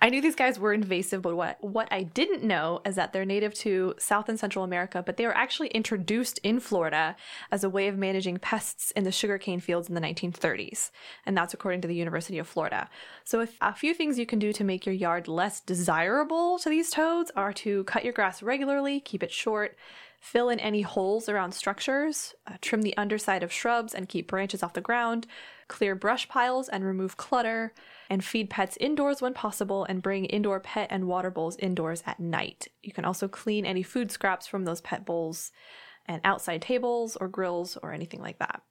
I 0.00 0.10
knew 0.10 0.20
these 0.20 0.34
guys 0.34 0.58
were 0.58 0.72
invasive, 0.72 1.22
but 1.22 1.36
what 1.36 1.62
what 1.62 1.88
I 1.90 2.02
didn't 2.02 2.44
know 2.44 2.80
is 2.86 2.94
that 2.94 3.12
they're 3.12 3.24
native 3.24 3.54
to 3.54 3.94
South 3.98 4.28
and 4.28 4.38
Central 4.38 4.64
America, 4.64 5.02
but 5.04 5.16
they 5.16 5.26
were 5.26 5.36
actually 5.36 5.68
introduced 5.68 6.38
in 6.42 6.60
Florida 6.60 7.16
as 7.50 7.64
a 7.64 7.70
way 7.70 7.88
of 7.88 7.98
managing 7.98 8.38
pests 8.38 8.90
in 8.92 9.04
the 9.04 9.12
sugarcane 9.12 9.60
fields 9.60 9.88
in 9.88 9.94
the 9.94 10.00
1930s, 10.00 10.90
and 11.26 11.36
that's 11.36 11.54
according 11.54 11.80
to 11.80 11.88
the 11.88 11.94
University 11.94 12.38
of 12.38 12.46
Florida. 12.46 12.88
So, 13.24 13.40
if, 13.40 13.56
a 13.60 13.74
few 13.74 13.94
things 13.94 14.18
you 14.18 14.26
can 14.26 14.38
do 14.38 14.52
to 14.52 14.64
make 14.64 14.86
your 14.86 14.94
yard 14.94 15.28
less 15.28 15.60
desirable 15.60 16.58
to 16.60 16.68
these 16.68 16.90
toads 16.90 17.30
are 17.34 17.52
to 17.54 17.84
cut 17.84 18.04
your 18.04 18.12
grass 18.12 18.42
regularly, 18.42 19.00
keep 19.00 19.22
it 19.22 19.32
short. 19.32 19.76
Fill 20.20 20.48
in 20.48 20.58
any 20.58 20.82
holes 20.82 21.28
around 21.28 21.52
structures, 21.52 22.34
uh, 22.46 22.54
trim 22.60 22.82
the 22.82 22.96
underside 22.96 23.44
of 23.44 23.52
shrubs 23.52 23.94
and 23.94 24.08
keep 24.08 24.26
branches 24.26 24.64
off 24.64 24.72
the 24.72 24.80
ground, 24.80 25.28
clear 25.68 25.94
brush 25.94 26.28
piles 26.28 26.68
and 26.68 26.84
remove 26.84 27.16
clutter, 27.16 27.72
and 28.10 28.24
feed 28.24 28.50
pets 28.50 28.76
indoors 28.80 29.22
when 29.22 29.34
possible 29.34 29.84
and 29.84 30.02
bring 30.02 30.24
indoor 30.24 30.60
pet 30.60 30.88
and 30.90 31.06
water 31.06 31.30
bowls 31.30 31.56
indoors 31.58 32.02
at 32.06 32.18
night. 32.18 32.68
You 32.82 32.92
can 32.92 33.04
also 33.04 33.28
clean 33.28 33.64
any 33.64 33.82
food 33.82 34.10
scraps 34.10 34.46
from 34.46 34.64
those 34.64 34.80
pet 34.80 35.04
bowls 35.04 35.52
and 36.06 36.20
outside 36.24 36.62
tables 36.62 37.16
or 37.16 37.28
grills 37.28 37.76
or 37.82 37.92
anything 37.92 38.20
like 38.20 38.38
that. 38.38 38.62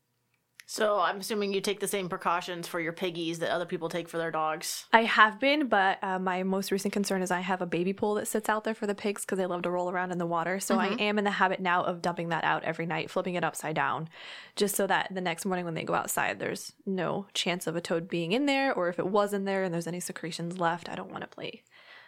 So 0.69 0.99
I'm 0.99 1.21
assuming 1.21 1.53
you 1.53 1.61
take 1.61 1.79
the 1.79 1.87
same 1.87 2.09
precautions 2.09 2.67
for 2.67 2.81
your 2.81 2.91
piggies 2.91 3.39
that 3.39 3.51
other 3.51 3.65
people 3.65 3.87
take 3.87 4.09
for 4.09 4.17
their 4.17 4.31
dogs. 4.31 4.85
I 4.91 5.03
have 5.03 5.39
been, 5.39 5.69
but 5.69 5.97
uh, 6.03 6.19
my 6.19 6.43
most 6.43 6.73
recent 6.73 6.91
concern 6.91 7.21
is 7.21 7.31
I 7.31 7.39
have 7.39 7.61
a 7.61 7.65
baby 7.65 7.93
pool 7.93 8.15
that 8.15 8.27
sits 8.27 8.49
out 8.49 8.65
there 8.65 8.75
for 8.75 8.85
the 8.85 8.93
pigs 8.93 9.21
because 9.21 9.37
they 9.37 9.45
love 9.45 9.61
to 9.61 9.71
roll 9.71 9.89
around 9.89 10.11
in 10.11 10.17
the 10.17 10.25
water. 10.25 10.59
So 10.59 10.77
I 10.77 10.87
am 10.99 11.17
in 11.17 11.23
the 11.23 11.31
habit 11.31 11.61
now 11.61 11.85
of 11.85 12.01
dumping 12.01 12.27
that 12.29 12.43
out 12.43 12.65
every 12.65 12.85
night, 12.85 13.09
flipping 13.09 13.35
it 13.35 13.45
upside 13.45 13.77
down, 13.77 14.09
just 14.57 14.75
so 14.75 14.85
that 14.87 15.07
the 15.09 15.21
next 15.21 15.45
morning 15.45 15.63
when 15.63 15.73
they 15.73 15.83
go 15.83 15.93
outside, 15.93 16.37
there's 16.37 16.73
no 16.85 17.27
chance 17.33 17.65
of 17.65 17.77
a 17.77 17.81
toad 17.81 18.09
being 18.09 18.33
in 18.33 18.45
there, 18.45 18.73
or 18.73 18.89
if 18.89 18.99
it 18.99 19.07
was 19.07 19.31
in 19.31 19.45
there 19.45 19.63
and 19.63 19.73
there's 19.73 19.87
any 19.87 20.01
secretions 20.01 20.59
left, 20.59 20.89
I 20.89 20.95
don't 20.95 21.11
want 21.11 21.21
to 21.21 21.29
play. 21.29 21.63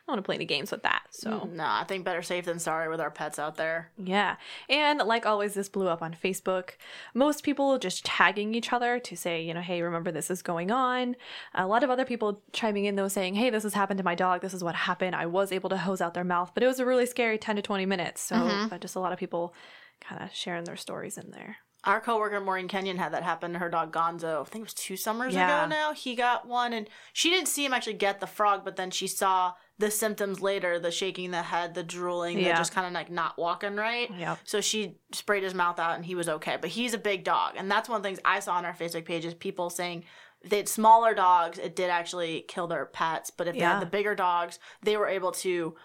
I 0.10 0.14
want 0.14 0.20
to 0.20 0.24
play 0.26 0.36
any 0.36 0.46
games 0.46 0.72
with 0.72 0.84
that. 0.84 1.04
So. 1.12 1.50
Nah, 1.54 1.80
I 1.80 1.84
think 1.84 2.04
better 2.04 2.22
safe 2.22 2.46
than 2.46 2.60
sorry 2.60 2.90
with 2.90 3.00
our 3.00 3.12
pets 3.12 3.40
out 3.40 3.56
there. 3.56 3.92
Yeah. 3.98 4.36
And 4.68 5.00
like 5.00 5.26
always, 5.26 5.54
this 5.54 5.70
blew 5.70 5.88
up 5.88 6.02
on 6.02 6.16
Facebook. 6.22 6.72
Most 7.14 7.44
people 7.44 7.78
just 7.78 8.04
tagging 8.06 8.54
each 8.56 8.74
other 8.74 9.00
to 9.00 9.16
say, 9.16 9.42
you 9.42 9.54
know, 9.54 9.62
hey, 9.62 9.82
remember 9.82 10.12
this 10.12 10.30
is 10.32 10.42
going 10.42 10.72
on. 10.72 11.16
A 11.54 11.68
lot 11.68 11.84
of 11.84 11.90
other 11.90 12.06
people 12.06 12.42
chiming 12.52 12.86
in, 12.86 12.96
though, 12.96 13.08
saying, 13.08 13.36
hey, 13.36 13.50
this 13.50 13.64
has 13.64 13.74
happened 13.74 14.00
to 14.00 14.04
my 14.04 14.16
dog. 14.16 14.42
This 14.42 14.54
is 14.54 14.64
what 14.64 14.76
happened. 14.76 15.16
I 15.16 15.26
was 15.28 15.52
able 15.52 15.70
to 15.70 15.78
hose 15.78 16.02
out 16.02 16.14
their 16.14 16.24
mouth, 16.24 16.52
but 16.54 16.64
it 16.64 16.68
was 16.68 16.80
a 16.80 16.86
really 16.86 17.06
scary 17.06 17.38
10 17.38 17.56
to 17.58 17.62
20 17.62 17.86
minutes. 17.86 18.22
So 18.22 18.36
uh, 18.36 18.78
just 18.80 18.96
a 18.96 19.00
lot 19.00 19.14
of 19.14 19.20
people 19.20 19.54
kind 20.02 20.24
of 20.24 20.34
sharing 20.34 20.64
their 20.64 20.76
stories 20.78 21.18
in 21.18 21.32
there. 21.32 21.58
Our 21.86 22.02
coworker 22.02 22.42
Maureen 22.42 22.68
Kenyon 22.68 22.98
had 22.98 23.14
that 23.14 23.24
happen 23.24 23.54
to 23.54 23.60
her 23.60 23.70
dog 23.70 23.94
Gonzo. 23.94 24.42
I 24.42 24.44
think 24.44 24.64
it 24.64 24.66
was 24.66 24.74
two 24.74 24.98
summers 24.98 25.34
Yeah. 25.34 25.64
ago 25.64 25.70
now. 25.70 25.94
He 25.94 26.14
got 26.14 26.46
one 26.46 26.74
and 26.74 26.90
she 27.14 27.30
didn't 27.30 27.48
see 27.48 27.64
him 27.64 27.74
actually 27.74 27.94
get 27.94 28.20
the 28.20 28.28
frog, 28.28 28.66
but 28.66 28.76
then 28.76 28.92
she 28.92 29.08
saw 29.08 29.54
the 29.80 29.90
symptoms 29.90 30.42
later, 30.42 30.78
the 30.78 30.92
shaking 30.92 31.32
the 31.32 31.42
head, 31.42 31.74
the 31.74 31.84
drooling, 31.84 32.38
the 32.38 32.44
Yeah. 32.44 32.58
just 32.58 32.74
kind 32.74 32.86
of 32.86 32.94
like 32.94 33.10
not 33.10 33.38
walking 33.38 33.76
right. 33.76 34.12
Yep. 34.16 34.40
So 34.44 34.62
she 34.62 34.98
sprayed 35.14 35.42
his 35.44 35.54
mouth 35.54 35.80
out 35.80 35.96
and 35.96 36.06
he 36.06 36.16
was 36.16 36.30
okay. 36.30 36.58
But 36.60 36.72
he's 36.72 36.94
a 36.94 36.98
big 36.98 37.24
dog. 37.24 37.54
And 37.58 37.72
that's 37.72 37.88
one 37.90 37.98
of 37.98 38.04
the 38.04 38.10
things 38.10 38.20
I 38.26 38.40
saw 38.42 38.56
on 38.56 38.66
our 38.66 38.74
Facebook 38.74 39.06
page 39.06 39.26
is 39.26 39.34
people 39.34 39.70
saying 39.70 40.04
that 40.50 40.68
smaller 40.70 41.14
dogs, 41.14 41.58
it 41.58 41.76
did 41.76 41.90
actually 41.90 42.46
kill 42.48 42.68
their 42.68 42.86
pets. 42.86 43.32
But 43.32 43.48
if 43.48 43.56
they 43.56 43.62
had 43.62 43.82
the 43.82 43.86
bigger 43.86 44.16
dogs, 44.16 44.60
they 44.84 44.98
were 44.98 45.08
able 45.08 45.32
to 45.34 45.76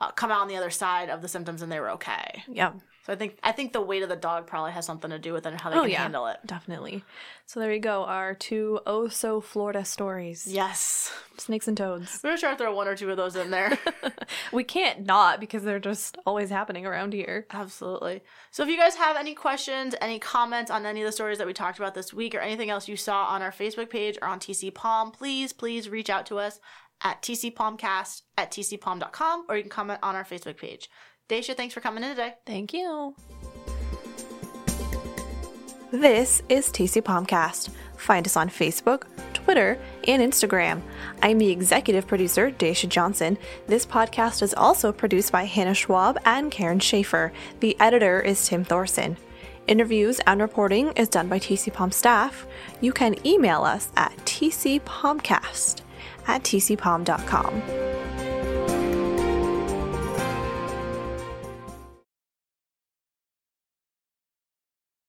uh, 0.00 0.10
come 0.10 0.30
out 0.32 0.40
on 0.40 0.48
the 0.48 0.56
other 0.56 0.70
side 0.70 1.08
of 1.08 1.22
the 1.22 1.28
symptoms 1.28 1.62
and 1.62 1.70
they 1.70 1.78
were 1.80 1.90
okay. 1.90 2.42
Yep. 2.48 2.74
So 3.04 3.12
I 3.12 3.16
think 3.16 3.38
I 3.42 3.52
think 3.52 3.72
the 3.74 3.82
weight 3.82 4.02
of 4.02 4.08
the 4.08 4.16
dog 4.16 4.46
probably 4.46 4.72
has 4.72 4.86
something 4.86 5.10
to 5.10 5.18
do 5.18 5.32
with 5.34 5.44
it 5.46 5.50
and 5.52 5.60
how 5.60 5.68
they 5.70 5.76
Oh, 5.76 5.82
can 5.82 5.90
yeah. 5.90 6.02
handle 6.02 6.26
it. 6.26 6.38
Definitely. 6.46 7.04
So 7.46 7.60
there 7.60 7.70
you 7.72 7.78
go. 7.80 8.04
Our 8.04 8.34
two 8.34 8.80
oh 8.86 9.08
so 9.08 9.42
Florida 9.42 9.84
stories 9.84 10.46
Yes. 10.46 11.12
snakes 11.36 11.68
and 11.68 11.76
toads. 11.76 12.20
We're 12.24 12.30
gonna 12.30 12.40
try 12.40 12.50
to 12.52 12.56
throw 12.56 12.74
one 12.74 12.88
or 12.88 12.96
two 12.96 13.10
of 13.10 13.16
those 13.18 13.36
in 13.36 13.50
there. 13.50 13.78
We 14.52 14.64
can't 14.64 15.04
not 15.04 15.40
because 15.40 15.64
they're 15.64 15.78
just 15.80 16.16
always 16.26 16.48
happening 16.48 16.86
around 16.86 17.12
here. 17.12 17.46
Absolutely. 17.50 18.22
So 18.50 18.62
if 18.62 18.68
you 18.68 18.76
guys 18.76 18.94
have 18.96 19.16
any 19.16 19.34
questions, 19.34 19.94
any 20.00 20.18
comments 20.18 20.70
on 20.70 20.86
any 20.86 21.02
of 21.02 21.06
the 21.06 21.12
stories 21.12 21.38
that 21.38 21.46
we 21.46 21.52
talked 21.52 21.78
about 21.78 21.94
this 21.94 22.12
week, 22.14 22.34
or 22.34 22.38
anything 22.38 22.70
else 22.70 22.88
you 22.88 22.96
saw 22.96 23.24
on 23.24 23.42
our 23.42 23.50
Facebook 23.52 23.90
page 23.90 24.16
or 24.22 24.28
on 24.28 24.38
TC 24.38 24.72
Palm, 24.72 25.10
please, 25.10 25.52
please 25.52 25.88
reach 25.88 26.08
out 26.08 26.24
to 26.26 26.38
us 26.38 26.60
at 27.02 27.22
tcpalmcast 27.22 28.22
at 28.36 28.50
tcpalm.com 28.50 29.46
or 29.48 29.56
you 29.56 29.62
can 29.62 29.70
comment 29.70 30.00
on 30.02 30.14
our 30.14 30.24
Facebook 30.24 30.56
page. 30.56 30.88
Dacia, 31.28 31.54
thanks 31.54 31.72
for 31.74 31.80
coming 31.80 32.04
in 32.04 32.10
today. 32.10 32.34
Thank 32.46 32.72
you. 32.72 33.14
This 35.90 36.42
is 36.48 36.70
TC 36.70 37.02
Palmcast. 37.02 37.70
Find 37.96 38.26
us 38.26 38.36
on 38.36 38.50
Facebook, 38.50 39.04
Twitter, 39.32 39.78
and 40.08 40.20
Instagram. 40.20 40.82
I'm 41.22 41.38
the 41.38 41.50
executive 41.50 42.08
producer, 42.08 42.50
Dacia 42.50 42.88
Johnson. 42.88 43.38
This 43.68 43.86
podcast 43.86 44.42
is 44.42 44.54
also 44.54 44.90
produced 44.90 45.30
by 45.30 45.44
Hannah 45.44 45.72
Schwab 45.72 46.18
and 46.24 46.50
Karen 46.50 46.80
Schaefer. 46.80 47.32
The 47.60 47.78
editor 47.80 48.20
is 48.20 48.44
Tim 48.44 48.64
Thorson. 48.64 49.16
Interviews 49.68 50.20
and 50.26 50.42
reporting 50.42 50.88
is 50.94 51.08
done 51.08 51.28
by 51.28 51.38
TC 51.38 51.72
Palm 51.72 51.92
staff. 51.92 52.44
You 52.80 52.92
can 52.92 53.14
email 53.24 53.62
us 53.62 53.90
at 53.96 54.16
tcpalmcast 54.26 55.83
at 56.26 56.42
tcpalm.com. 56.42 57.62